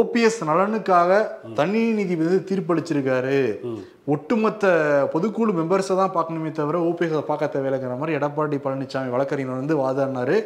ஓபிஎஸ் 0.00 0.40
நலனுக்காக 0.50 1.20
தனி 1.60 1.82
நீதிபதி 1.98 2.40
தீர்ப்பளிச்சிருக்காரு. 2.50 3.40
ஒட்டுமொத்த 4.14 4.66
பொதுக்குழு 5.14 5.52
மெம்பர்ஸை 5.60 5.96
தான் 6.02 6.14
பார்க்கணுமே 6.18 6.50
தவிர 6.58 6.78
ஓபிஎஸ் 6.90 7.30
பார்க்க 7.30 7.52
தேவையில்லைங்கிற 7.54 7.96
மாதிரி 8.02 8.18
எடப்பாடி 8.18 8.58
பழனிசாமி 8.66 9.14
வழக்கறிஞர் 9.16 9.62
வந்து 9.62 9.76
வாதாடினாரு. 9.82 10.38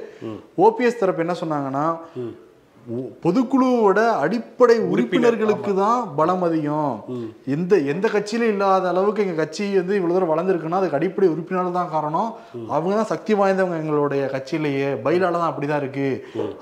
ஓபிஎஸ் 0.64 1.02
தரப்பு 1.02 1.24
என்ன 1.26 1.36
சொன்னாங்கன்னா 1.42 1.86
பொதுக்குழுவோட 3.24 4.00
அடிப்படை 4.22 4.76
உறுப்பினர்களுக்கு 4.92 5.72
தான் 5.82 6.00
பலம் 6.18 6.44
அதிகம். 6.46 6.94
எந்த 7.56 7.78
எந்த 7.92 8.06
கட்சியிலும் 8.14 8.52
இல்லாத 8.54 8.88
அளவுக்கு 8.92 9.24
எங்க 9.24 9.36
கட்சி 9.40 9.64
வந்து 9.78 9.94
இவ்வளவு 9.98 10.16
தூரம் 10.16 10.32
வளர்ந்துருக்குன்னா 10.32 10.80
அதுக்கு 10.80 10.98
அடிப்படை 11.00 11.28
உறுப்பினர்கள் 11.34 11.78
தான் 11.78 11.92
காரணம். 11.94 12.30
அவங்க 12.74 12.94
தான் 13.00 13.10
சக்தி 13.12 13.32
வாய்ந்தவங்க 13.40 13.80
எங்களுடைய 13.82 14.22
கட்சியிலேயே. 14.34 14.90
பயிலால 15.06 15.40
தான் 15.42 15.52
அப்படிதான் 15.52 15.82
இருக்கு. 15.84 16.08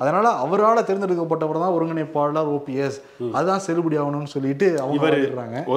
அதனால 0.03 0.29
அவரால் 0.45 0.87
தேர்ந்தெடுக்கப்பட்டவர் 0.91 1.65
தான் 1.65 1.77
ஒருங்கிணைப்பாளர் 1.79 2.55
ஓபிஎஸ் 2.57 3.01
அதுதான் 3.37 3.67
செல்லுபடி 3.69 3.99
ஆகணும்னு 4.05 4.35
சொல்லிட்டு 4.37 4.69
அவங்க 4.85 5.03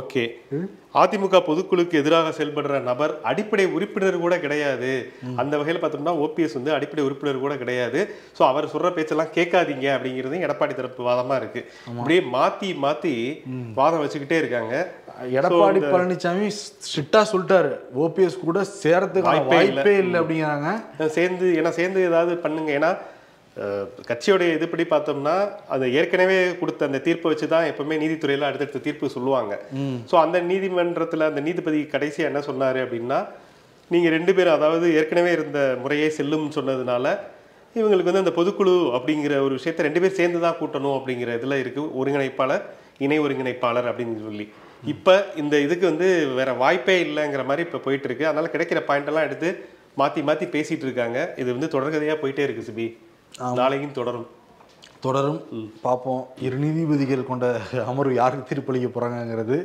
ஓகே. 0.02 0.26
அதிமுக 1.02 1.38
பொதுக்குழுக்கு 1.48 1.96
எதிராக 2.02 2.32
செயல்படுற 2.38 2.80
நபர் 2.88 3.14
அடிப்படை 3.30 3.66
உறுப்பினர் 3.76 4.18
கூட 4.24 4.36
கிடையாது. 4.44 4.92
அந்த 5.42 5.54
வகையில் 5.60 5.82
பார்த்தோம்னா 5.84 6.14
ஓபிஎஸ் 6.26 6.58
வந்து 6.58 6.72
அடிப்படை 6.78 7.04
உறுப்பினர் 7.08 7.44
கூட 7.46 7.56
கிடையாது. 7.62 8.02
ஸோ 8.38 8.42
அவர் 8.50 8.72
சொல்ற 8.74 8.90
பேச்செல்லாம் 8.98 9.32
கேட்காதீங்க 9.38 9.88
அப்படிங்கிறது 9.96 10.44
எடப்பாடி 10.48 10.76
தரப்பு 10.80 11.08
வாதமா 11.10 11.38
இருக்கு. 11.42 11.64
அப்படியே 12.00 12.22
மாத்தி 12.36 12.70
மாத்தி 12.86 13.14
வாதம் 13.80 14.04
வச்சுக்கிட்டே 14.04 14.40
இருக்காங்க. 14.42 14.76
எடப்பாடி 15.40 15.82
பழனிசாமி 15.94 16.48
ஸ்ட்ரிக்டா 16.60 17.24
சொல்லிட்டாரு. 17.32 17.74
ஓபிஎஸ் 18.04 18.38
கூட 18.46 18.60
சேரத்துக்கான 18.84 19.44
வாய்ப்பே 19.54 19.96
இல்ல. 20.04 20.16
அப்படிங்கிறாங்க. 20.22 20.70
சேர்ந்து 21.18 21.48
ஏன்னா 21.62 21.74
சேர்ந்து 21.80 22.08
ஏதாவது 22.12 22.36
பண்ணுங்க. 22.46 22.72
ஏன்னா 22.80 22.92
கட்சியோடைய 24.10 24.52
இதுபடி 24.58 24.84
பார்த்தோம்னா 24.94 25.36
அது 25.74 25.86
ஏற்கனவே 26.00 26.38
கொடுத்த 26.62 26.88
அந்த 26.90 27.00
தீர்ப்பை 27.08 27.28
வச்சு 27.32 27.48
தான் 27.52 27.68
எப்பவுமே 27.72 27.96
நீதித்துறையில 28.04 28.48
அடுத்தடுத்த 28.50 28.84
தீர்ப்பு 28.88 29.16
சொல்லுவாங்க. 29.16 29.54
ஸோ 30.12 30.16
அந்த 30.26 30.38
நீதிமன்றத்துல 30.52 31.28
அந்த 31.32 31.42
நீதிபதி 31.48 31.82
கடைசியா 31.96 32.30
என்ன 32.32 32.42
சொன்னாரு 32.50 32.82
அப்படின்னா 32.86 33.20
நீங்க 33.92 34.10
ரெண்டு 34.18 34.32
பேரும் 34.38 34.58
அதாவது 34.58 34.88
ஏற்கனவே 35.00 35.32
இருந்த 35.38 35.60
முறையே 35.84 36.10
செல்லும்னு 36.18 36.58
சொன்னதுனால 36.58 37.16
இவங்களுக்கு 37.76 38.10
வந்து 38.12 38.24
அந்த 38.24 38.34
பொதுக்குழு 38.40 38.74
அப்படிங்கிற 38.98 39.36
ஒரு 39.46 39.54
விஷயத்த 39.60 39.88
ரெண்டு 39.88 40.02
பேர் 40.02 40.18
சேர்ந்து 40.18 40.40
தான் 40.46 40.58
கூட்டணும் 40.60 40.98
அப்படிங்கிற 40.98 41.30
இதுல 41.40 41.56
இருக்கு. 41.62 41.84
ஒருங்கிணைப்பாளர் 42.00 42.66
இணை 43.06 43.18
ஒருங்கிணைப்பாளர் 43.26 43.88
அப்படின்னு 43.92 44.18
சொல்லி. 44.28 44.46
இப்ப 44.94 45.16
இந்த 45.42 45.56
இதுக்கு 45.66 45.86
வந்து 45.92 46.08
வேற 46.40 46.50
வாய்ப்பே 46.64 46.96
இல்லைங்கிற 47.06 47.44
மாதிரி 47.50 47.66
இப்ப 47.68 47.82
போயிட்டு 47.86 48.08
இருக்கு. 48.10 48.28
அதனால 48.30 48.50
கிடைக்கிற 48.56 48.82
பாயிண்ட் 48.90 49.10
எல்லாம் 49.12 49.28
எடுத்து 49.30 49.50
மாத்தி 50.02 50.22
மாத்தி 50.28 50.46
பேசிட்டு 50.56 50.86
இருக்காங்க. 50.88 51.20
இது 51.42 51.50
வந்து 51.56 51.74
தொடர்கதையா 51.76 52.16
போயிட்டே 52.24 52.46
இருக்கு 52.48 52.68
சிபி. 52.70 52.88
நாளைக்கும் 53.40 53.98
தொடரும். 54.00 54.26
தொடரும். 55.00 55.40
பார்ப்போம். 55.82 56.28
இரு 56.42 56.58
நீதிபதிகள் 56.58 57.26
கொண்ட 57.30 57.46
அமர்வு 57.88 58.14
யாருக்கு 58.14 58.46
தீர்ப்பளிக்க 58.50 58.88
போறாங்கங்கிறது 58.92 59.58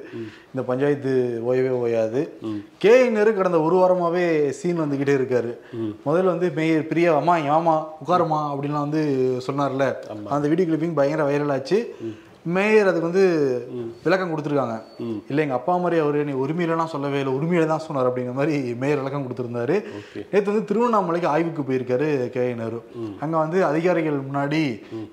இந்த 0.51 0.63
பஞ்சாயத்து 0.67 1.13
ஓயவே 1.49 1.69
ஓயாது. 1.69 2.23
கே 2.83 3.09
நேரு 3.09 3.35
கடந்த 3.35 3.61
ஒரு 3.67 3.77
வாரமாவே 3.81 4.25
சீன் 4.61 4.81
வந்துகிட்டே 4.81 5.15
இருக்காரு. 5.21 5.53
முதல்ல 6.07 6.33
வந்து 6.33 6.49
மேயர் 6.57 6.87
பிரியா 6.87 7.13
அம்மா 7.17 7.37
வாமா 7.37 7.77
உட்காருமா 8.03 8.41
அப்படின்லாம் 8.53 8.87
வந்து 8.87 9.03
சொன்னார்ல. 9.47 9.87
அந்த 10.37 10.49
வீடியோ 10.49 10.69
கிளிப்பிங் 10.69 10.99
பயங்கர 11.01 11.29
வைரல் 11.31 11.53
ஆச்சு. 11.53 11.79
மேயர் 12.43 12.89
அதுக்கு 12.91 13.09
வந்து 13.11 13.25
விளக்கம் 14.05 14.31
கொடுத்துருக்காங்க. 14.33 14.77
இல்லை 15.29 15.45
எங்க 15.45 15.55
அப்பா 15.55 15.77
மாதிரி 15.77 16.01
அவரு 16.01 16.25
நீ 16.25 16.33
உரிமையிலலாம் 16.33 16.93
சொல்லவே 16.93 17.19
இல்லை 17.19 17.35
உரிமையில 17.39 17.67
தான் 17.67 17.85
சொன்னார் 17.87 18.09
அப்படிங்கிற 18.11 18.33
மாதிரி 18.33 18.75
மேயர் 18.83 18.99
விளக்கம் 18.99 19.25
கொடுத்துருந்தாரு. 19.25 19.77
நேற்று 20.31 20.53
வந்து 20.53 20.69
திருவண்ணாமலைக்கு 20.71 21.27
ஆய்வுக்கு 21.27 21.63
போயிருக்காரு 21.63 22.31
கே. 22.31 22.55
நேரு. 22.55 22.81
அங்க 23.21 23.37
வந்து 23.37 23.65
அதிகாரிகள் 23.65 24.19
முன்னாடி 24.29 24.63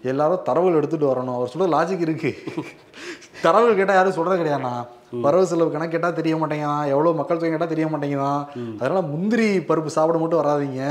எல்லாரும் 0.02 0.46
தரவுகள் 0.50 0.80
எடுத்துட்டு 0.82 1.12
வரணும். 1.12 1.38
அவர் 1.38 1.54
சொல்ற 1.54 1.68
லாஜிக் 1.76 2.06
இருக்கு. 2.08 2.34
தரவுகள் 3.42 3.80
கேட்டா 3.80 3.94
யாரும் 3.94 4.18
சொல்றது 4.20 4.44
கிடையாதுண்ணா. 4.44 4.76
வரவு 5.24 5.46
செலவு 5.50 5.74
கணக்கு 5.74 5.94
கேட்டா 5.94 6.10
தெரிய 6.20 6.36
மாட்டேங்கிறான் 6.42 6.86
எவ்வளவு 6.94 7.18
மக்கள் 7.20 7.40
தொகை 7.40 7.50
கேட்டா 7.52 7.70
தெரிய 7.72 7.88
மாட்டேங்கிறான் 7.94 8.44
அதனால 8.80 9.02
முந்திரி 9.14 9.48
பருப்பு 9.70 9.96
சாப்பிட 9.98 10.20
மட்டும் 10.22 10.42
வராதீங்க. 10.42 10.84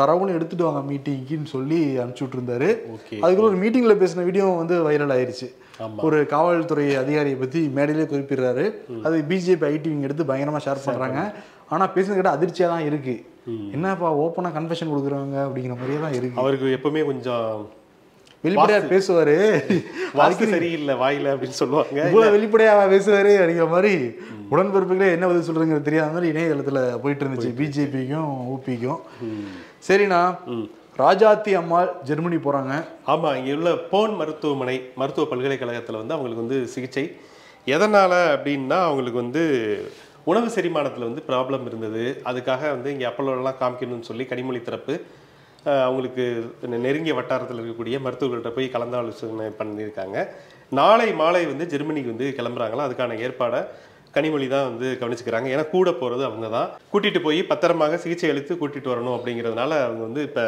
தரவுன்னு 0.00 0.36
எடுத்துட்டு 0.38 0.66
வாங்க 0.68 0.82
மீட்டிங்க்குன்னு 0.90 1.50
சொல்லி 1.54 1.80
அனுப்பிச்சு 2.02 2.24
விட்டுருந்தாரு. 2.24 2.70
அதுக்குள்ள 3.22 3.50
ஒரு 3.52 3.60
மீட்டிங்ல 3.64 3.96
பேசின 4.04 4.24
வீடியோ 4.28 4.46
வந்து 4.62 4.76
வைரல் 4.88 5.14
ஆயிருச்சு. 5.16 5.48
ஒரு 6.06 6.18
காவல்துறை 6.32 6.86
அதிகாரியை 7.02 7.36
பத்தி 7.42 7.60
மேடையிலே 7.76 8.06
குறிப்பிடுறாரு. 8.12 8.64
அது 9.06 9.18
பிஜேபி 9.30 9.66
ஐடிவிங்க 9.72 10.08
எடுத்து 10.08 10.30
பயங்கரமா 10.30 10.62
ஷேர் 10.66 10.86
பண்றாங்க. 10.86 11.20
ஆனா 11.74 11.84
பேசுனது 11.94 12.18
கேட்ட 12.18 12.36
அதிர்ச்சியா 12.36 12.66
தான் 12.72 12.88
இருக்கு. 12.88 13.14
என்னப்பா 13.76 14.08
ஓப்பனா 14.24 14.50
கன்ஃபெஷன் 14.56 14.90
கொடுக்குறவங்க 14.90 15.38
அப்படிங்கிற 15.46 15.76
மாதிரியே 15.78 16.00
தான் 16.04 16.16
இருக்கு. 16.18 16.40
அவருக்கு 16.42 16.66
எப்பவுமே 16.78 17.02
கொஞ்சம் 17.10 17.46
வெளிப்படையா 18.44 18.80
பேசுவாரு. 18.92 19.36
வாக்கு 20.18 20.46
சரியில்லை 20.54 20.94
வாயில 21.02 21.32
அப்படின்னு 21.32 21.60
சொல்லுவாங்க. 21.62 21.98
இவ்வளவு 22.08 22.34
வெளிப்படையா 22.36 22.72
பேசுவாரு 22.94 23.32
அப்படிங்கிற 23.40 23.68
மாதிரி 23.74 23.94
உடன்பிறப்புகளே 24.52 25.08
என்ன 25.16 25.26
பதில் 25.30 25.46
சொல்றதுங்கிறது 25.48 25.88
தெரியாத 25.88 26.14
மாதிரி 26.14 26.30
இணையதளத்துல 26.32 26.80
போயிட்டு 27.02 27.24
இருந்துச்சு. 27.24 27.50
பிஜேபிக்கும் 27.60 28.30
ஊபிக்கும் 28.52 29.02
சரிண்ணா. 29.88 30.22
ராஜாத்தி 31.02 31.52
அம்மாள் 31.58 31.90
ஜெர்மனி 32.08 32.38
போறாங்க. 32.46 32.72
ஆமா 33.12 33.28
இங்க 33.38 33.52
உள்ள 33.58 33.70
போன் 33.92 34.14
மருத்துவமனை 34.14 34.76
மருத்துவ 35.00 35.26
பல்கலைக்கழகத்துல 35.30 36.00
வந்து 36.00 36.16
அவங்களுக்கு 36.16 36.44
வந்து 36.44 36.58
சிகிச்சை. 36.74 37.04
எதனால 37.66 38.12
அப்படின்னா 38.34 38.78
அவங்களுக்கு 38.88 39.22
வந்து 39.24 39.42
உணவு 40.30 40.48
செரிமானத்துல 40.56 41.08
வந்து 41.08 41.22
ப்ராப்ளம் 41.28 41.66
இருந்தது. 41.70 42.04
அதுக்காக 42.30 42.62
வந்து 42.74 42.90
இங்க 42.92 43.06
அப்பல்லோலாம் 43.10 43.60
காமிக்கணும்னு 43.60 44.08
சொல்லி 44.10 44.24
கனிமொழி 44.30 44.60
தரப்பு 44.62 44.94
அவங்களுக்கு 45.64 46.24
நெருங்கிய 46.86 47.14
வட்டாரத்தில் 47.14 47.60
இருக்கக்கூடிய 47.60 47.98
மருத்துவர்கள்ட்ட 48.06 48.50
போய் 48.56 48.74
கலந்தாலோசனை 48.74 49.48
பண்ணியிருக்காங்க. 49.60 50.26
நாளை 50.80 51.08
மாலை 51.22 51.42
வந்து 51.46 51.66
ஜெர்மனிக்கு 51.72 52.12
வந்து 52.14 52.28
கிளம்புறாங்களா 52.38 52.86
அதுக்கான 52.88 53.18
ஏற்பாடை 53.26 53.60
கனிமொழி 54.16 54.46
தான் 54.48 54.66
வந்து 54.70 54.86
கவனிச்சுக்கிறாங்க. 55.00 55.48
ஏன்னா 55.54 55.64
கூட 55.74 55.92
போகிறது 55.92 56.24
அவங்க 56.28 56.48
தான். 56.48 56.70
கூட்டிகிட்டு 56.92 57.20
போய் 57.26 57.40
பத்திரமாக 57.50 57.98
சிகிச்சை 58.04 58.30
அளித்து 58.30 58.54
கூட்டிகிட்டு 58.54 58.92
வரணும் 58.94 59.16
அப்படிங்கிறதுனால 59.18 59.70
அவங்க 59.86 60.02
வந்து 60.08 60.22
இப்போ 60.28 60.44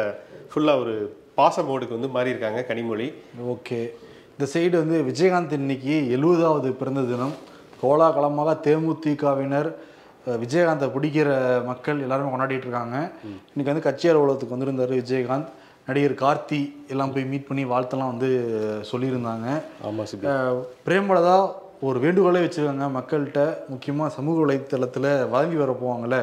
ஃபுல்லாக 0.51 0.81
ஒரு 0.83 0.95
பாச 1.39 1.63
மோடுக்கு 1.69 1.97
வந்து 1.97 2.09
மாறி 2.15 2.33
இருக்காங்க 2.33 2.59
கனிமொழி. 2.69 3.07
ஓகே. 3.53 3.79
இந்த 4.33 4.45
சைடு 4.53 4.75
வந்து 4.83 4.97
விஜயகாந்த் 5.09 5.57
இன்னைக்கு 5.61 5.95
எழுபதாவது 6.17 6.69
பிறந்த 6.81 7.01
தினம். 7.01 7.35
கோலாகலமாக 7.81 8.51
தேமுதிகவினர் 8.65 9.69
விஜயகாந்தை 10.25 10.87
பிடிக்கிற 10.95 11.29
மக்கள் 11.65 11.99
எல்லாருமே 11.99 12.29
கொண்டாடிட்டு 12.35 12.65
இருக்காங்க 12.67 13.11
இன்னைக்கு 13.23 13.73
வந்து 13.73 13.81
கட்சி 13.81 14.09
அலுவலகத்துக்கு 14.09 14.55
வந்திருந்தாரு 14.55 14.95
விஜயகாந்த். 15.01 15.47
நடிகர் 15.87 16.21
கார்த்தி 16.21 16.73
எல்லாம் 16.87 17.13
போய் 17.13 17.25
மீட் 17.25 17.47
பண்ணி 17.47 17.65
வாழ்த்தெல்லாம் 17.65 18.11
வந்து 18.13 18.29
சொல்லியிருந்தாங்க. 18.91 19.47
ஆமாம் 19.83 20.05
பிரேமலதா 20.85 21.51
ஒரு 21.81 21.99
வேண்டுகோளே 21.99 22.39
வச்சுருக்காங்க 22.45 22.87
மக்கள்கிட்ட. 22.99 23.57
முக்கியமாக 23.67 24.13
சமூக 24.13 24.45
வலைத்தளத்தில் 24.45 25.09
வதந்தி 25.33 25.57
வர 25.57 25.77
போவாங்கல்ல. 25.81 26.19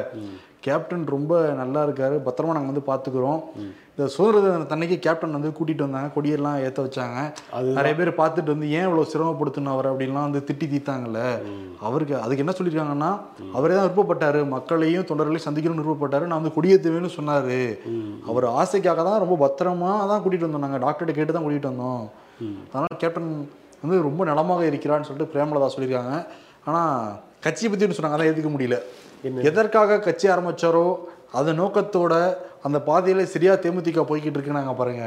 கேப்டன் 0.59 1.05
ரொம்ப 1.05 1.49
நல்லா 1.61 1.85
இருக்காரு. 1.85 2.17
பத்திரமா 2.25 2.53
நாங்கள் 2.57 2.71
வந்து 2.71 2.85
பார்த்துக்குறோம். 2.91 3.41
இந்த 3.95 4.05
சுதந்திர 4.13 4.39
தின 4.43 4.67
தன்னைக்கு 4.69 4.95
கேப்டன் 5.05 5.35
வந்து 5.37 5.49
கூட்டிகிட்டு 5.57 5.85
வந்தாங்க 5.85 6.09
கொடியெல்லாம் 6.13 6.61
ஏற்ற 6.67 6.79
வச்சாங்க. 6.85 7.17
நிறைய 7.77 7.93
பேர் 7.97 8.09
பார்த்துட்டு 8.19 8.53
வந்து 8.53 8.67
ஏன் 8.77 8.85
இவ்வளோ 8.87 9.03
சிரமப்படுத்தணும் 9.11 9.73
அவர்? 9.73 9.87
அப்படின்லாம் 9.91 10.25
வந்து 10.27 10.41
திட்டி 10.47 10.67
தீத்தாங்கல்ல 10.71 11.19
அவருக்கு 11.87 12.15
அதுக்கு 12.21 12.43
என்ன 12.43 12.55
சொல்லியிருக்காங்கன்னா 12.59 13.11
அவரே 13.57 13.75
தான் 13.75 13.85
விருப்பப்பட்டாரு. 13.87 14.41
மக்களையும் 14.55 15.05
தொண்டர்களையும் 15.09 15.45
சந்திக்கணும்னு 15.47 15.83
விருப்பப்பட்டாரு. 15.83 16.27
நான் 16.31 16.41
வந்து 16.41 16.55
கொடியேற்றுவேன்னு 16.57 17.11
சொன்னாரு. 17.17 17.59
அவர் 18.31 18.47
ஆசைக்காக 18.61 19.03
தான் 19.09 19.21
ரொம்ப 19.25 19.37
பத்திரமா 19.45 19.91
தான் 20.13 20.23
கூட்டிகிட்டு 20.23 20.49
வந்தோம் 20.49 20.65
நாங்கள் 20.67 20.83
டாக்டர்கிட்ட 20.85 21.19
கேட்டு 21.19 21.37
தான் 21.37 21.47
கூட்டிகிட்டு 21.47 21.73
வந்தோம். 21.73 22.03
அதனால் 22.71 22.99
கேப்டன் 23.05 23.31
வந்து 23.83 23.99
ரொம்ப 24.09 24.23
நலமாக 24.31 24.65
இருக்கிறான்னு 24.73 25.09
சொல்லிட்டு 25.09 25.31
பிரேமலதா 25.35 25.71
சொல்லியிருக்காங்க. 25.75 26.15
ஆனால் 26.69 26.93
கட்சியை 27.47 27.69
பற்றி 27.69 27.95
சொன்னாங்க. 27.99 28.17
அதான் 28.17 28.31
ஏற்றுக்க 28.31 28.53
முடியல. 28.57 28.79
எதற்காக 29.49 30.03
கட்சி 30.05 30.25
ஆரம்பிச்சாரோ 30.31 30.87
அந்த 31.33 31.51
நோக்கத்தோட 31.53 32.13
அந்த 32.63 32.77
பாதையில் 32.89 33.31
சரியாக 33.33 33.61
தேமுதிக 33.63 34.01
போய்கிட்டு 34.09 34.37
இருக்குனாங்க 34.37 34.73
பாருங்க. 34.75 35.03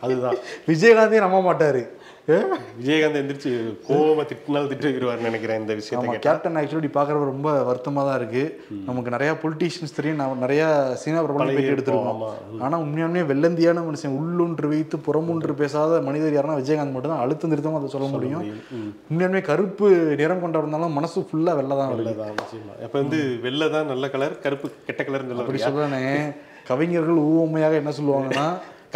அதுதான். 0.00 0.36
விஜயகாந்தே 0.66 1.18
நம்ப 1.24 1.38
மாட்டார். 1.42 1.80
விஜயகாந்த் 2.28 3.18
எந்திரிச்சு 3.20 3.50
கோவமா 3.88 4.22
திட்டினாலும் 4.30 4.70
திட்டுவார்னு 4.70 5.26
நினைக்கிறேன் 5.28 5.60
இந்த 5.62 5.74
விஷயத்தை 5.80 6.06
கேட்டா. 6.08 6.22
கேப்டன் 6.24 6.58
ஆக்சுவலி 6.60 6.88
பார்க்குறப்ப 6.96 7.26
ரொம்ப 7.32 7.50
வருத்தமா 7.68 8.02
தான் 8.08 8.18
இருக்கு. 8.20 8.42
நமக்கு 8.88 9.12
நிறைய 9.14 9.32
பொலிட்டீஷியன்ஸ் 9.42 9.96
தெரியும். 9.98 10.18
நம்ம 10.20 10.40
நிறைய 10.44 10.62
சினிமா 11.02 11.20
பிரபலம் 11.26 11.60
எடுத்திருக்கோம். 11.74 12.24
ஆனா 12.66 12.78
உண்மையாலுமே 12.84 13.22
வெள்ளந்தியான 13.30 13.84
மனுஷன் 13.88 14.16
உள்ளொன்று 14.20 14.72
வைத்து 14.72 14.98
புறமொன்று 15.08 15.54
பேசாத 15.62 16.00
மனிதர் 16.08 16.36
யாருன்னா 16.38 16.58
விஜயகாந்த் 16.62 16.96
மட்டும் 16.96 17.14
தான் 17.14 17.24
அழுத்தம் 17.26 17.52
திருத்தமா 17.54 17.80
அதை 17.80 17.92
சொல்ல 17.96 18.10
முடியும். 18.16 18.44
உண்மையாலுமே 19.10 19.42
கருப்பு 19.50 19.88
நிறம் 20.22 20.42
கொண்டா 20.44 20.62
இருந்தாலும் 20.64 20.96
மனசு 21.00 21.26
ஃபுல்லா 21.28 21.54
வெள்ளை 21.60 21.76
தான் 21.82 21.92
வெள்ளை 21.96 22.14
தான் 22.22 22.36
நிச்சயமா. 22.42 22.74
அப்ப 22.86 22.94
வந்து 23.02 23.20
வெள்ளை 23.46 23.68
தான் 23.76 23.90
நல்ல 23.94 24.08
கலர் 24.16 24.40
கருப்பு 24.46 24.68
கெட்ட 24.88 25.02
கலர்னு 25.08 25.32
சொல்ல 25.32 25.44
அப்படி 25.46 25.66
சொல்றானே 25.68 26.02
கவிஞர்கள் 26.70 27.26
ஊமையாக 27.32 27.76
என்ன 27.82 27.90
சொல்லுவாங்கன்னா 27.98 28.46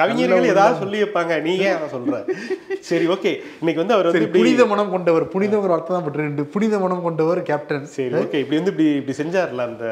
கவிஞர்கள் 0.00 0.50
ஏதாவது 0.52 0.80
சொல்லி 0.82 0.98
வைப்பாங்க 1.02 1.34
நீங்க 1.46 1.64
ஏன் 1.68 1.76
அதை 1.78 1.88
சொல்ற. 1.94 2.16
சரி 2.88 3.06
ஓகே. 3.14 3.30
இன்னைக்கு 3.60 3.82
வந்து 3.82 3.96
அவர் 3.96 4.08
வந்து 4.10 4.28
புனித 4.36 4.64
மனம் 4.72 4.92
கொண்டவர் 4.94 5.24
புனிதங்கிற 5.34 5.74
அர்த்தம் 5.76 5.96
தான் 5.96 6.06
பட்டு 6.06 6.44
புனித 6.54 6.78
மனம் 6.84 7.06
கொண்டவர் 7.06 7.40
கேப்டன் 7.50 7.86
சரி 7.96 8.14
ஓகே. 8.22 8.40
இப்படி 8.44 8.58
வந்து 8.60 8.72
இப்படி 8.74 8.88
இப்படி 9.00 9.16
செஞ்சார்ல 9.20 9.66
அந்த 9.70 9.86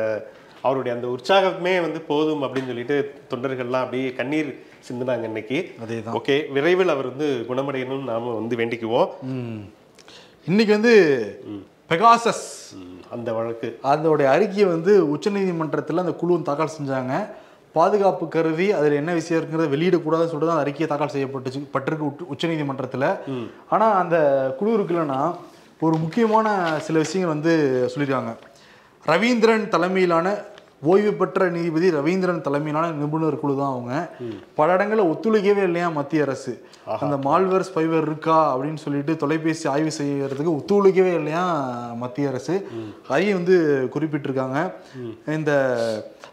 அவருடைய 0.65 0.93
அந்த 0.97 1.07
உற்சாகமே 1.15 1.75
வந்து 1.85 2.01
போதும் 2.09 2.43
அப்படின்னு 2.45 2.71
சொல்லிட்டு 2.73 2.97
தொண்டர்கள்லாம் 3.33 3.85
அப்படியே 3.85 4.09
கண்ணீர் 4.21 4.49
சிந்துனாங்க 4.89 5.27
இன்னைக்கு. 5.31 5.59
அதேதான். 5.85 6.17
ஓகே 6.19 6.37
விரைவில் 6.57 6.95
அவர் 6.95 7.11
வந்து 7.13 7.29
குணமடையணும்னு 7.51 8.11
நாம 8.13 8.35
வந்து 8.41 8.57
வேண்டிக்குவோம். 8.61 9.11
இன்னைக்கு 10.47 10.73
வந்து 10.79 10.95
பெகாசஸ் 11.91 12.45
அந்த 13.17 13.29
வழக்கு. 13.37 13.69
அதோடைய 13.93 14.29
அறிக்கையை 14.35 14.67
வந்து 14.73 14.95
உச்சநீதிமன்றத்தில் 15.15 16.03
அந்த 16.05 16.15
குழு 16.23 16.41
தாக்கல் 16.49 16.77
செஞ்சாங்க. 16.79 17.13
பாதுகாப்பு 17.73 18.29
கருதி 18.29 18.73
அதில் 18.73 18.93
என்ன 18.93 19.13
விஷயம் 19.13 19.43
இருக்குங்கிறத 19.43 19.73
வெளியிடக்கூடாதுன்னு 19.75 20.31
சொல்லிட்டு 20.31 20.47
தான் 20.47 20.59
அறிக்கையை 20.59 20.89
தாக்கல் 20.89 21.15
செய்யப்பட்டுச்சு. 21.17 21.61
பட்டிருக்கு 21.73 22.07
உச்ச- 22.11 22.27
உச்சநீதிமன்றத்தில். 22.27 23.09
ஆனால் 23.69 23.95
அந்த 23.95 24.17
குழு 24.59 24.79
இருக்குல்லன்னா 24.79 25.21
ஒரு 25.81 25.97
முக்கியமான 25.97 26.47
சில 26.81 26.99
விஷயங்கள் 26.99 27.35
வந்து 27.37 27.53
சொல்லியிருக்காங்க 27.95 28.33
ரவீந்திரன் 29.07 29.69
தலைமையிலான 29.69 30.29
ஓய்வு 30.83 31.13
பெற்ற 31.13 31.49
நீதிபதி 31.51 31.91
ரவீந்திரன் 31.91 32.41
தலைமையிலான 32.41 32.91
நிபுணர் 32.91 33.41
குழு 33.41 33.57
தான் 33.57 33.73
அவங்க. 33.73 34.11
பல 34.55 34.73
இடங்களில் 34.73 35.11
ஒத்துழைக்கவே 35.13 35.63
இல்லையா 35.63 35.89
மத்திய 35.89 36.23
அரசு? 36.23 36.63
அந்த 37.01 37.17
மால்வேர் 37.17 37.67
ஸ்பைவேர் 37.71 38.07
இருக்கா 38.09 38.57
அப்படின்னு 38.57 38.83
சொல்லிட்டு 38.85 39.17
தொலைபேசி 39.17 39.69
ஆய்வு 39.69 39.91
செய்யறதுக்கு 39.99 40.57
ஒத்துழைக்கவே 40.59 41.15
இல்லையா 41.15 41.45
மத்திய 41.95 42.29
அரசு? 42.29 42.69
அதையும் 43.09 43.39
வந்து 43.39 43.57
குறிப்பிட்டிருக்காங்க. 43.95 44.73
இந்த 45.27 45.53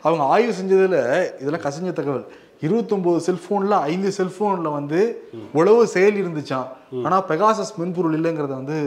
அவங்க 0.01 0.23
ஆய்வு 0.23 0.53
செஞ்சதுல 0.61 0.99
இதெல்லாம் 1.41 1.65
கசிஞ்ச 1.67 1.93
தகவல். 1.93 2.25
இருபத்தொம்போது 2.61 3.19
செல்போன்ல 3.27 3.79
ஐந்து 3.79 4.11
செல்போன்ல 4.17 4.71
வந்து 4.71 5.29
உளவு 5.53 5.88
செயல் 5.88 6.21
இருந்துச்சாம். 6.21 6.67
ஆனா 7.03 7.17
பெகாசஸ் 7.23 7.75
மென்பொருள் 7.77 8.21
இல்லைங்கிறத 8.21 8.53
வந்து 8.62 8.77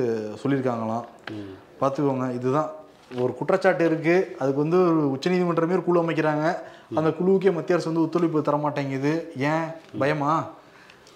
சொல்லியிருக்காங்களாம். 0.42 1.06
பார்த்துக்கோங்க 1.80 2.34
இதுதான். 2.34 2.70
ஒரு 3.16 3.34
குற்றச்சாட்டு 3.34 3.84
இருக்கு. 3.84 4.36
அதுக்கு 4.38 4.60
வந்து 4.60 4.82
ஒரு 4.82 5.18
உச்சநீதிமன்றமே 5.18 5.70
ஒரு 5.70 5.84
குழு 5.84 6.02
அமைக்கிறாங்க. 6.02 6.56
அந்த 6.94 7.10
குழுவுக்கே 7.10 7.52
மத்திய 7.52 7.74
அரசு 7.74 7.92
வந்து 7.92 8.00
ஒத்துழைப்பு 8.00 8.42
தர 8.42 8.56
மாட்டேங்குது 8.56 9.32
ஏன்? 9.36 9.64
பயமா? 9.98 10.46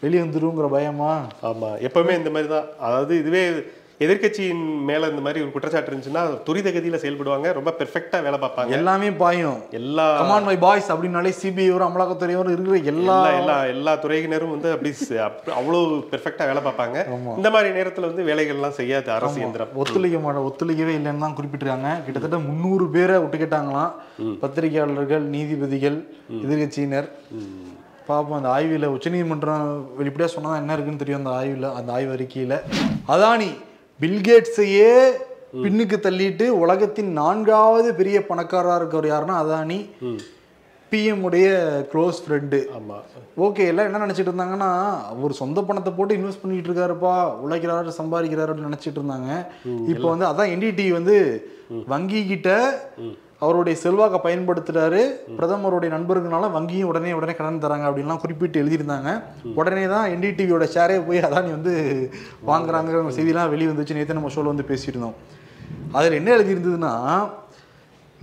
வெளியே 0.01 0.23
வந்துருங்கிற 0.23 0.71
பயமா? 0.71 1.27
ஆமா. 1.43 1.71
எப்பவுமே 1.79 2.17
இந்த 2.17 2.31
மாதிரி 2.31 2.49
தான் 2.49 2.65
அதாவது 2.79 3.19
இதுவே 3.19 3.65
எதிர்க்கட்சியின் 4.05 4.63
மேல 4.89 5.09
இந்த 5.13 5.23
மாதிரி 5.25 5.43
ஒரு 5.45 5.51
குற்றச்சாட்டு 5.55 5.91
இருந்துச்சுன்னா 5.91 6.23
துரித 6.47 6.69
கதியில 6.75 6.99
செயல்படுவாங்க. 7.03 7.49
ரொம்ப 7.59 7.71
பெர்ஃபெக்ட்டா 7.81 8.19
வேலை 8.27 8.39
பார்ப்பாங்க. 8.45 8.73
எல்லாமே 8.79 9.09
பாயும். 9.23 9.59
எல்லா 9.81 10.07
கமான் 10.21 10.47
மை 10.49 10.57
பாய்ஸ் 10.65 10.91
அப்படின்னாலே 10.95 11.33
சிபிஐ 11.41 11.69
வரும் 11.75 11.89
அமலாக்கத்துறை 11.89 12.37
வரும் 12.41 12.55
இருக்கிற 12.55 12.79
எல்லா 12.93 13.19
எல்லா 13.41 13.57
எல்லா 13.75 13.95
துறையினரும் 14.05 14.55
வந்து 14.55 14.71
அப்படி 14.77 14.93
அவ்வளவு 15.61 15.83
பெர்ஃபெக்ட்டா 16.13 16.47
வேலை 16.51 16.63
பார்ப்பாங்க. 16.69 17.07
இந்த 17.39 17.51
மாதிரி 17.57 17.71
நேரத்துல 17.79 18.11
வந்து 18.11 18.29
வேலைகள்லாம் 18.31 18.79
செய்யாது 18.81 19.11
அரசு 19.19 19.41
இயந்திரம். 19.43 19.75
ஒத்துழைக்க 19.83 20.47
ஒத்துழைக்கவே 20.49 20.95
இல்லைன்னு 20.99 21.25
தான் 21.27 21.39
குறிப்பிட்டிருக்காங்க. 21.41 21.91
கிட்டத்தட்ட 22.07 22.39
முந்நூறு 22.49 22.87
பேரை 22.97 23.17
விட்டுக்கிட்டாங்களாம் 23.25 23.93
பத்திரிகையாளர்கள் 24.45 25.27
நீதிபதிகள் 25.35 25.99
எதிர்க்கட்சியினர். 26.45 27.09
பார்ப்போம் 28.07 28.39
அந்த 28.39 28.49
ஆய்வில் 28.55 28.93
உச்சநீதிமன்றம் 28.95 29.67
வெளிப்படையாக 29.99 30.35
சொன்னா 30.37 30.57
என்ன 30.61 30.75
இருக்குன்னு 30.77 31.03
தெரியும் 31.03 31.21
அந்த 31.23 31.35
ஆய்வில் 31.41 31.69
அந்த 31.79 31.91
ஆய்வு 31.97 32.15
அறிக்கையில். 32.17 32.57
அதானி 33.15 33.51
பில்கேட்ஸையே 34.03 34.93
பின்னுக்கு 35.65 35.97
தள்ளிட்டு 36.05 36.47
உலகத்தின் 36.63 37.11
நான்காவது 37.21 37.89
பெரிய 37.99 38.19
பணக்காரராக 38.29 38.79
இருக்கவர் 38.81 39.09
யாருன்னா 39.11 39.37
அதானி. 39.43 39.79
பிஎம் 40.93 41.23
உடைய 41.27 41.49
க்ளோஸ் 41.91 42.19
ஃப்ரெண்டு 42.23 42.59
ஆமா. 42.79 42.97
ஓகே 43.45 43.67
எல்லாம் 43.71 43.87
என்ன 43.89 44.01
நினைச்சிட்டு 44.05 44.31
இருந்தாங்கன்னா 44.31 44.71
அவர் 45.13 45.33
சொந்த 45.41 45.59
பணத்தை 45.69 45.91
போட்டு 45.93 46.17
இன்வெஸ்ட் 46.19 46.43
பண்ணிட்டு 46.43 46.69
இருக்காருப்பா 46.71 47.13
உழைக்கிறாரு 47.45 47.95
சம்பாதிக்கிறாரு 48.01 48.51
அப்படின்னு 48.53 48.71
நினைச்சிட்டு 48.71 49.01
இருந்தாங்க. 49.01 49.31
இப்போ 49.93 50.07
வந்து 50.13 50.27
அதான் 50.31 50.53
என்டிடி 50.55 50.87
வந்து 50.99 51.17
வங்கி 51.93 52.23
கிட்ட 52.33 52.51
அவருடைய 53.43 53.75
செல்வாக்கை 53.83 54.19
பயன்படுத்துறாரு. 54.25 55.03
பிரதமருடைய 55.39 55.91
நண்பர்களால 55.97 56.51
வங்கியும் 56.57 56.91
உடனே 56.93 57.13
உடனே 57.19 57.35
கடன் 57.39 57.63
தராங்க 57.65 57.87
அப்படின்லாம் 57.91 58.23
குறிப்பிட்டு 58.25 58.63
எழுதியிருந்தாங்க. 58.63 59.11
உடனே 59.61 59.85
தான் 59.95 60.09
என்டிடிவியோட 60.15 60.67
ஷேரே 60.75 60.99
போய் 61.07 61.25
அதானி 61.29 61.51
வந்து 61.59 61.75
வாங்குறாங்கிற 62.51 63.05
செய்திலாம் 63.19 63.53
வெளியே 63.55 63.71
வந்துச்சு. 63.71 63.97
நேற்று 63.99 64.19
நம்ம 64.19 64.33
ஷோல 64.37 64.53
வந்து 64.55 64.69
பேசிட்டு 64.73 64.95
இருந்தோம். 64.97 65.17
அதில் 65.99 66.19
என்ன 66.21 66.31
எழுதியிருந்ததுன்னா 66.37 66.93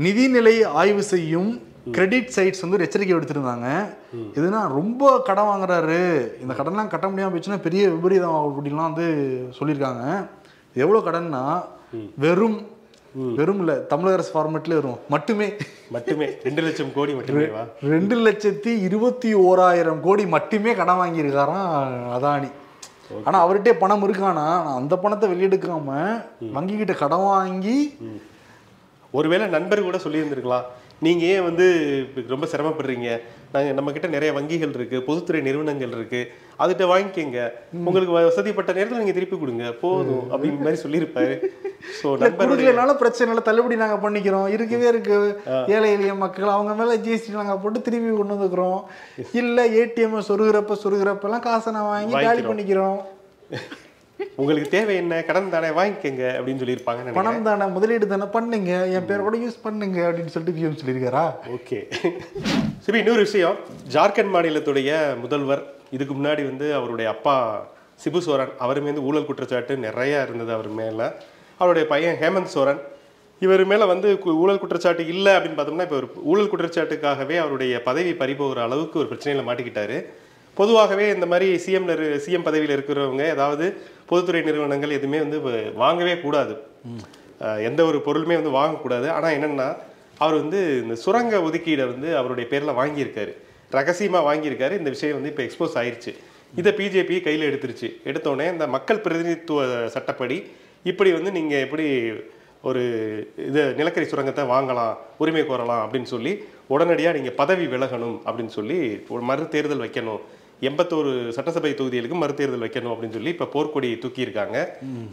நிதிநிலை 0.06 0.56
ஆய்வு 0.82 1.04
செய்யும் 1.14 1.52
கிரெடிட் 1.96 2.34
சைட்ஸ் 2.36 2.62
வந்து 2.64 2.78
ஒரு 2.78 2.86
எச்சரிக்கை 2.86 3.14
எடுத்திருந்தாங்க 3.18 3.68
இதுனா 4.38 4.60
ரொம்ப 4.78 5.04
கடன் 5.28 5.50
வாங்குறாரு. 5.52 6.02
இந்த 6.44 6.54
கடன்லாம் 6.60 6.92
கட்ட 6.94 7.06
முடியாம 7.08 7.32
போச்சுன்னா 7.34 7.60
பெரிய 7.68 7.84
விபரீதம் 7.94 8.36
ஆகும் 8.38 8.58
அப்படின்லாம் 8.58 8.90
வந்து 8.92 9.08
சொல்லியிருக்காங்க. 9.60 10.04
எவ்வளோ 10.84 11.00
கடன்னா 11.06 11.44
வெறும் 12.24 12.58
வெறும் 13.14 13.60
இல்லை 13.60 13.76
தமிழக 13.88 14.14
அரசு 14.14 14.32
ஃபார்மேட்ல 14.34 14.74
வரும். 14.74 15.00
மட்டுமே. 15.10 15.54
மட்டுமே. 15.90 16.28
ரெண்டு 16.44 16.62
லட்சம் 16.62 16.94
கோடி 16.94 17.14
மட்டுமே 17.14 17.48
ரெண்டு 17.84 18.16
லட்சத்தி 18.26 18.82
இருபத்தி 18.82 19.34
ஓராயிரம் 19.34 20.02
கோடி 20.02 20.26
மட்டுமே 20.28 20.76
கடன் 20.76 20.98
வாங்கியிருக்காராம் 20.98 21.88
அதானி. 22.18 22.52
ஆனா 23.24 23.38
அவர்கிட்டே 23.46 23.72
பணம் 23.72 24.04
இருக்கானா? 24.08 24.22
ஆனா 24.22 24.76
அந்த 24.76 24.98
பணத்தை 24.98 25.30
வெளியெடுக்காம 25.32 25.90
வங்கி 26.52 26.76
கிட்ட 26.78 26.94
கடன் 26.94 27.28
வாங்கி 27.34 27.98
ஒருவேளை 29.12 29.48
நண்பர் 29.48 29.82
கூட 29.82 29.98
சொல்லியிருந்திருக்கலாம். 29.98 30.66
நீங்க 31.00 31.24
ஏன் 31.26 31.44
வந்து 31.44 31.66
ரொம்ப 32.28 32.46
சிரமப்படுறீங்க? 32.46 33.22
நாங்க 33.54 33.72
நம்ம 33.72 33.92
கிட்ட 33.92 34.08
நிறைய 34.08 34.40
வங்கிகள் 34.40 34.74
இருக்கு 34.80 35.02
பொதுத்துறை 35.02 35.42
நிறுவனங்கள் 35.42 35.94
இருக்கு. 35.98 36.32
அதுகிட்ட 36.64 36.86
வாங்கிக்கங்க. 36.92 37.42
உங்களுக்கு 37.90 38.14
வசதிப்பட்ட 38.16 38.72
நேரத்துல 38.78 39.02
நீங்க 39.02 39.16
திருப்பி 39.18 39.38
கொடுங்க. 39.38 39.66
போதும் 39.84 40.26
அப்படிங்கிற 40.32 40.66
மாதிரி 40.66 40.84
சொல்லியிருப்பாரு. 40.86 41.36
ஸோ 42.00 42.08
கொடுக்கலனால 42.42 42.94
பிரச்சனை 43.04 43.30
இல்லை. 43.32 43.44
தள்ளுபடி 43.50 43.76
நாங்க 43.84 43.98
பண்ணிக்கிறோம். 44.06 44.48
இருக்கவே 44.56 44.88
இருக்கு. 44.94 45.20
ஏழை 45.76 45.92
எளிய 45.98 46.14
மக்கள் 46.24 46.56
அவங்க 46.56 46.74
மேல 46.80 46.98
ஜிஎஸ்டி 47.06 47.38
நாங்க 47.42 47.58
போட்டு 47.58 47.82
திருப்பி 47.82 48.16
கொண்டு 48.18 48.36
வந்துக்கிறோம். 48.36 48.80
இல்ல 49.42 49.68
ஏடிஎம் 49.82 50.28
சொருகிறப்ப 50.32 50.78
சொருகிறப்ப 50.86 51.30
எல்லாம் 51.30 51.46
காசை 51.50 51.74
நான் 51.78 51.92
வாங்கி 51.94 52.18
காலி. 52.28 52.44
பண்ணிக்கிறோம். 52.50 53.00
உங்களுக்கு 54.42 54.70
தேவை 54.74 54.96
என்ன? 54.96 55.24
கடன் 55.28 55.54
தானே 55.54 55.70
வாங்கிக்கங்க 55.78 56.24
அப்படின்னு 56.38 56.62
சொல்லியிருப்பாங்கன்னு 56.62 57.08
நினைக்கிறேன். 57.08 57.20
பணம் 57.20 57.48
தானே 57.48 57.66
முதலீடு 57.76 58.08
தானே 58.08 58.26
பண்ணுங்க. 58.36 58.72
என் 58.96 59.06
பேர் 59.10 59.26
கூட 59.28 59.38
யூஸ் 59.38 59.64
பண்ணுங்க 59.66 60.00
அப்படின்னு 60.10 60.34
சொல்லிட்டு 60.34 60.58
பிஎம் 60.58 60.80
சொல்லியிருக்காரா? 60.82 61.26
ஓகே. 61.58 61.80
சரி 62.86 63.00
இன்னொரு 63.04 63.22
விஷயம். 63.28 63.58
ஜார்க்கண்ட் 63.96 64.34
மாநிலத்துடைய 64.36 64.92
முதல்வர் 65.24 65.64
இதுக்கு 65.96 66.14
முன்னாடி 66.18 66.44
வந்து 66.52 66.68
அவருடைய 66.78 67.08
அப்பா 67.16 67.36
சிபு 68.04 68.20
சோரன் 68.28 68.54
அவர் 68.66 68.80
மீது 68.86 69.00
ஊழல் 69.10 69.28
குற்றச்சாட்டு 69.30 69.74
நிறைய 69.88 70.22
இருந்தது 70.28 70.52
அவர் 70.58 70.70
மேல. 70.80 71.00
அவருடைய 71.62 71.86
பையன் 71.92 72.18
ஹேமந்த் 72.22 72.54
சோரன் 72.56 72.82
இவர் 73.46 73.64
மேல 73.72 73.84
வந்து 73.92 74.10
ஊழல் 74.44 74.62
குற்றச்சாட்டு 74.62 75.04
இல்லை 75.14 75.34
அப்படின்னு 75.36 75.58
பார்த்தோம்னா 75.58 75.86
இப்போ 75.88 75.98
ஒரு 76.02 76.08
ஊழல் 76.32 76.50
குற்றச்சாட்டுக்காகவே 76.52 77.36
அவருடைய 77.44 77.74
பதவி 77.88 78.12
பறிபோகிற 78.22 78.62
அளவுக்கு 78.68 79.00
ஒரு 79.02 79.10
பிரச்சனையில 79.12 79.44
மாட்டிக்கிட்டாரு. 79.50 79.98
பொதுவாகவே 80.58 81.06
இந்த 81.16 81.26
மாதிரி 81.32 81.48
சிஎம்ல 81.66 81.94
சிஎம் 82.26 82.46
பதவியில் 82.48 82.76
இருக்கிறவங்க 82.78 83.24
ஏதாவது 83.36 83.66
பொதுத்துறை 84.10 84.42
நிறுவனங்கள் 84.48 84.96
எதுவுமே 84.98 85.20
வந்து 85.26 85.38
வாங்கவே 85.84 86.16
கூடாது. 86.24 86.56
எந்த 87.70 87.82
ஒரு 87.90 88.00
பொருளுமே 88.08 88.36
வந்து 88.40 88.56
வாங்கக்கூடாது. 88.60 89.08
ஆனால் 89.18 89.36
என்னன்னா 89.38 89.68
அவர் 90.24 90.40
வந்து 90.42 90.62
இந்த 90.84 90.96
சுரங்க 91.04 91.36
ஒதுக்கீடை 91.48 91.86
வந்து 91.94 92.10
அவருடைய 92.22 92.46
பேரில் 92.54 92.78
வாங்கியிருக்காரு. 92.80 93.34
ரகசியமாக 93.78 94.28
வாங்கியிருக்காரு. 94.30 94.74
இந்த 94.82 94.90
விஷயம் 94.96 95.18
வந்து 95.20 95.32
இப்போ 95.34 95.44
எக்ஸ்போஸ் 95.48 95.78
ஆயிருச்சு. 95.82 96.14
இதை 96.60 96.72
பிஜேபி 96.80 97.16
கையில் 97.28 97.48
எடுத்துருச்சு. 97.50 97.88
எடுத்தோடனே 98.10 98.48
இந்த 98.56 98.68
மக்கள் 98.76 99.04
பிரதிநிதித்துவ 99.06 99.88
சட்டப்படி 99.96 100.38
இப்படி 100.92 101.10
வந்து 101.18 101.32
நீங்கள் 101.38 101.64
எப்படி 101.66 101.86
ஒரு 102.70 102.82
இது 103.50 103.62
நிலக்கரி 103.80 104.06
சுரங்கத்தை 104.12 104.44
வாங்கலாம் 104.54 104.96
உரிமை 105.24 105.44
கோரலாம் 105.50 105.82
அப்படின்னு 105.84 106.10
சொல்லி 106.14 106.32
உடனடியாக 106.74 107.18
நீங்கள் 107.18 107.38
பதவி 107.42 107.66
விலகணும் 107.74 108.18
அப்படின்னு 108.28 108.54
சொல்லி 108.58 108.80
ஒரு 109.14 109.22
மறு 109.30 109.46
தேர்தல் 109.54 109.84
வைக்கணும். 109.86 110.22
எண்பத்தோரு 110.70 111.12
சட்டசபை 111.36 111.72
தொகுதிகளுக்கு 111.80 112.18
மறுதேர்தல் 112.22 112.64
வைக்கணும் 112.66 112.94
அப்படின்னு 112.94 113.18
சொல்லி 113.18 113.34
இப்போ 113.36 113.48
போர்க்கொடி 113.54 113.90
தூக்கியிருக்காங்க. 114.04 114.58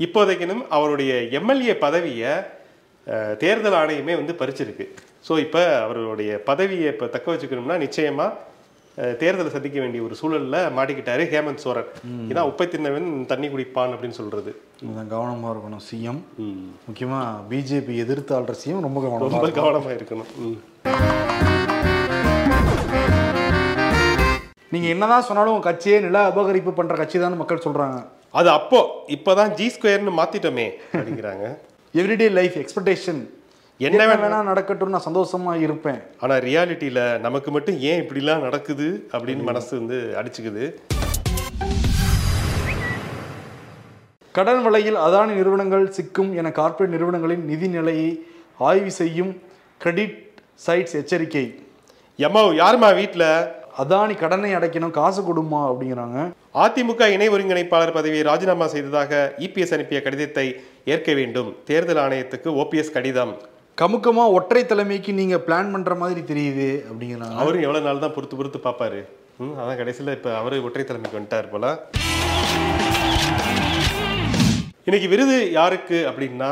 இப்போதைக்கினும் 0.07 0.63
அவருடைய 0.77 1.13
எம்எல்ஏ 1.41 1.77
பதவியை 1.85 2.33
தேர்தல் 3.43 3.79
ஆணையமே 3.81 4.15
வந்து 4.21 4.35
பறிச்சிருக்கு. 4.41 4.87
ஸோ 5.27 5.39
இப்போ 5.43 5.63
அவருடைய 5.83 6.33
பதவியை 6.47 6.89
இப்போ 6.93 7.07
தக்க 7.09 7.27
வச்சுக்கணும்னா 7.33 7.79
நிச்சயமா 7.83 8.27
அஹ், 8.99 9.15
தேர்தலை 9.21 9.51
சந்திக்க 9.51 9.79
வேண்டிய 9.81 10.01
ஒரு 10.03 10.15
சூழல்ல 10.19 10.59
மாட்டிக்கிட்டாரு 10.77 11.23
ஹேமந்த் 11.31 11.63
சோரன். 11.65 11.89
இதான் 12.31 12.49
உப்பை 12.51 12.67
தின்னவன் 12.69 13.09
தண்ணி 13.27 13.49
குடிப்பான் 13.49 13.93
அப்படின்னு 13.95 14.19
சொல்றது. 14.19 14.51
கொஞ்சம் 14.81 15.11
கவனமா 15.11 15.49
இருக்கணும் 15.53 15.83
சிஎம். 15.89 16.21
முக்கியமா 16.87 17.19
பிஜேபி 17.51 17.97
எதிர்த்து 18.05 18.35
ஆள்ற 18.37 18.55
சிஎம் 18.61 18.87
ரொம்ப 18.87 19.01
கவனமா 19.03 19.29
ரொம்ப 19.29 19.51
கவனமா 19.59 19.91
இருக்கணும். 19.97 20.31
ம். 20.43 20.57
நீங்க 24.73 24.87
என்னதான் 24.93 25.27
சொன்னாலும் 25.27 25.53
உங்க 25.53 25.67
கட்சியே 25.67 25.99
நில 26.01 26.19
அபகரிப்பு 26.31 26.73
பண்ற 26.75 26.95
கட்சி 26.97 27.19
தான் 27.21 27.41
மக்கள் 27.41 27.65
சொல்றாங்க. 27.65 27.99
அது 28.35 28.49
அப்போ 28.53 28.81
இப்போதான் 29.11 29.53
ஜி 29.55 29.67
ஸ்கொயர்னு 29.75 30.13
மாத்திட்டோமே 30.17 30.67
அப்படிங்கிறாங்க. 30.93 31.45
எவ்ரிடே 31.95 32.29
லைஃப் 32.33 32.57
எக்ஸ்பெக்டேஷன் 32.59 33.21
என்ன 33.79 34.07
வேணா- 34.07 34.43
நடக்கட்டும் 34.43 34.89
நான் 34.89 35.03
சந்தோஷமா 35.05 35.61
இருப்பேன். 35.61 36.01
ஆனா 36.21 36.35
ரியாலிட்டியில 36.35 37.19
நமக்கு 37.19 37.51
மட்டும் 37.51 37.79
ஏன் 37.79 38.09
இப்படிலாம் 38.09 38.41
நடக்குது 38.41 39.09
அப்படின்னு 39.13 39.43
மனசு 39.43 39.77
வந்து 39.77 40.15
அடிச்சுக்குது. 40.23 40.75
கடன் 44.33 44.63
வலையில் 44.63 44.97
அதானி 44.97 45.27
நிறுவனங்கள் 45.27 45.93
சிக்கும் 45.93 46.37
என 46.37 46.51
கார்ப்பரேட் 46.51 46.93
நிறுவனங்களின் 46.93 47.45
நிதி 47.45 47.69
நிலையை 47.69 48.27
ஆய்வு 48.59 48.91
செய்யும் 48.91 49.43
கிரெடிட் 49.79 50.29
சைட்ஸ் 50.67 50.93
எச்சரிக்கை. 50.93 51.67
எம்மா 52.17 52.41
யாரும்மா 52.41 52.95
வீட்ல? 52.95 53.55
அதானி 53.79 54.17
கடனை 54.17 54.55
அடைக்கணும் 54.55 54.91
காசு 54.91 55.23
கொடுமா 55.23 55.55
அப்படிங்கிறாங்க. 55.55 56.31
அதிமுக 56.55 57.07
இணை 57.07 57.29
ஒருங்கிணைப்பாளர் 57.29 57.93
பதவியை 57.93 58.23
ராஜினாமா 58.23 58.67
செய்ததாக 58.67 59.35
இபிஎஸ் 59.39 59.73
அனுப்பிய 59.73 60.03
கடிதத்தை 60.03 60.61
ஏற்க 60.85 61.13
வேண்டும். 61.13 61.57
தேர்தல் 61.65 61.97
ஆணையத்துக்கு 61.97 62.49
ஓபிஎஸ் 62.49 62.91
கடிதம். 62.91 63.55
கமுக்கமா 63.81 64.23
ஒற்றை 64.37 64.61
தலைமைக்கு 64.67 65.11
நீங்க 65.19 65.37
பிளான் 65.47 65.73
பண்ற 65.73 65.95
மாதிரி 66.03 66.21
தெரியுது 66.29 66.69
அப்படிங்கிறாங்க. 66.91 67.37
அவரும் 67.43 67.65
எவ்வளவு 67.67 67.87
நாள் 67.87 68.01
தான் 68.05 68.15
பொறுத்து 68.15 68.37
பொறுத்து 68.39 68.59
பார்ப்பாரு? 68.67 69.01
ம், 69.43 69.53
அதான் 69.61 69.79
கடைசியில 69.81 70.15
இப்ப 70.19 70.31
அவரு 70.39 70.63
ஒற்றை 70.69 70.85
தலைமைக்கு 70.91 71.19
வந்துட்டார் 71.19 71.51
போல. 71.53 71.65
இன்னைக்கு 74.89 75.09
விருது 75.13 75.37
யாருக்கு 75.59 75.99
அப்படின்னா 76.11 76.51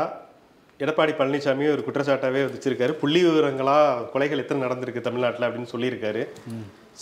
எடப்பாடி 0.79 1.13
பழனிசாமி 1.19 1.65
ஒரு 1.75 1.83
குற்றச்சாட்டாவே 1.87 2.43
வச்சிருக்காரு 2.53 2.95
புள்ளி 3.01 3.21
விவரங்களா 3.27 3.77
கொலைகள் 4.13 4.43
எத்தனை 4.43 4.61
நடந்திருக்கு 4.65 5.07
தமிழ்நாட்டில் 5.09 5.47
அப்படின்னு 5.47 5.73
சொல்லியிருக்காரு. 5.73 6.23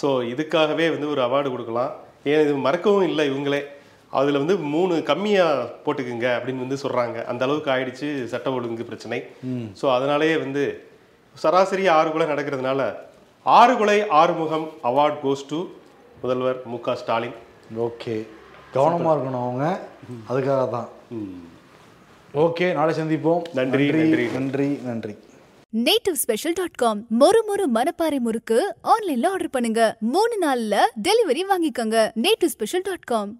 ஸோ 0.02 0.10
இதுக்காகவே 0.34 0.88
வந்து 0.96 1.10
ஒரு 1.14 1.22
அவார்டு 1.28 1.52
கொடுக்கலாம். 1.54 1.92
ஏன் 2.32 2.44
இது 2.46 2.54
மறக்கவும் 2.68 3.08
இல்லை 3.12 3.26
இவங்களே. 3.32 3.62
அதில் 4.20 4.40
வந்து 4.42 4.56
மூணு 4.74 4.96
கம்மியாக 5.10 5.70
போட்டுக்குங்க 5.86 6.28
அப்படின்னு 6.38 6.66
வந்து 6.66 6.82
சொல்கிறாங்க 6.84 7.18
அந்த 7.32 7.42
அளவுக்கு 7.46 7.72
ஆயிடுச்சு 7.76 8.10
சட்ட 8.34 8.52
ஒழுங்கு 8.58 8.90
பிரச்சனை. 8.90 9.20
ஸோ 9.80 9.86
அதனாலேயே 9.98 10.36
வந்து 10.46 10.64
சராசரி 11.36 11.86
ஆறு 11.98 12.10
கொலை 12.12 12.28
நடக்கிறதுனால 12.32 12.82
ஆறு 13.46 13.74
கொலை 13.80 13.98
ஆறுமுகம் 14.22 14.68
அவார்ட் 14.90 15.20
கோஸ் 15.24 15.48
டு 15.52 15.60
முதல்வர் 16.22 16.60
மு 16.72 16.78
க 16.86 16.96
ஸ்டாலின். 17.02 17.36
ஓகே. 17.88 18.16
கவனமா 18.76 19.10
இருக்கணும் 19.16 19.44
அவங்க. 19.46 19.66
அதுக்காக 20.30 20.62
தான். 20.76 20.88
ஓகே 22.44 22.68
நாளை 22.80 22.94
சந்திப்போம். 23.00 23.42
நன்றி, 23.60 23.88
நன்றி. 24.00 24.26
நன்றி. 24.38 24.70
நன்றி 24.90 25.16
நேட்டிவ் 25.74 26.18
ஸ்பெஷல் 26.22 26.56
டாட் 26.58 26.80
காம் 26.82 27.00
மொறு 27.22 27.40
மொறு 27.48 27.66
மனப்பாறை 27.78 28.18
முறுக்கு 28.26 28.58
ஆன்லைன்ல 28.94 29.30
ஆர்டர் 29.36 29.56
பண்ணுங்க. 29.56 29.82
மூணு 30.16 30.36
நாள்ல 30.44 30.76
டெலிவரி 31.08 31.44
வாங்கிக்கோங்க. 31.52 31.98
Native 32.26 32.52
special 32.56 32.86
dot 32.90 33.08
com 33.12 33.32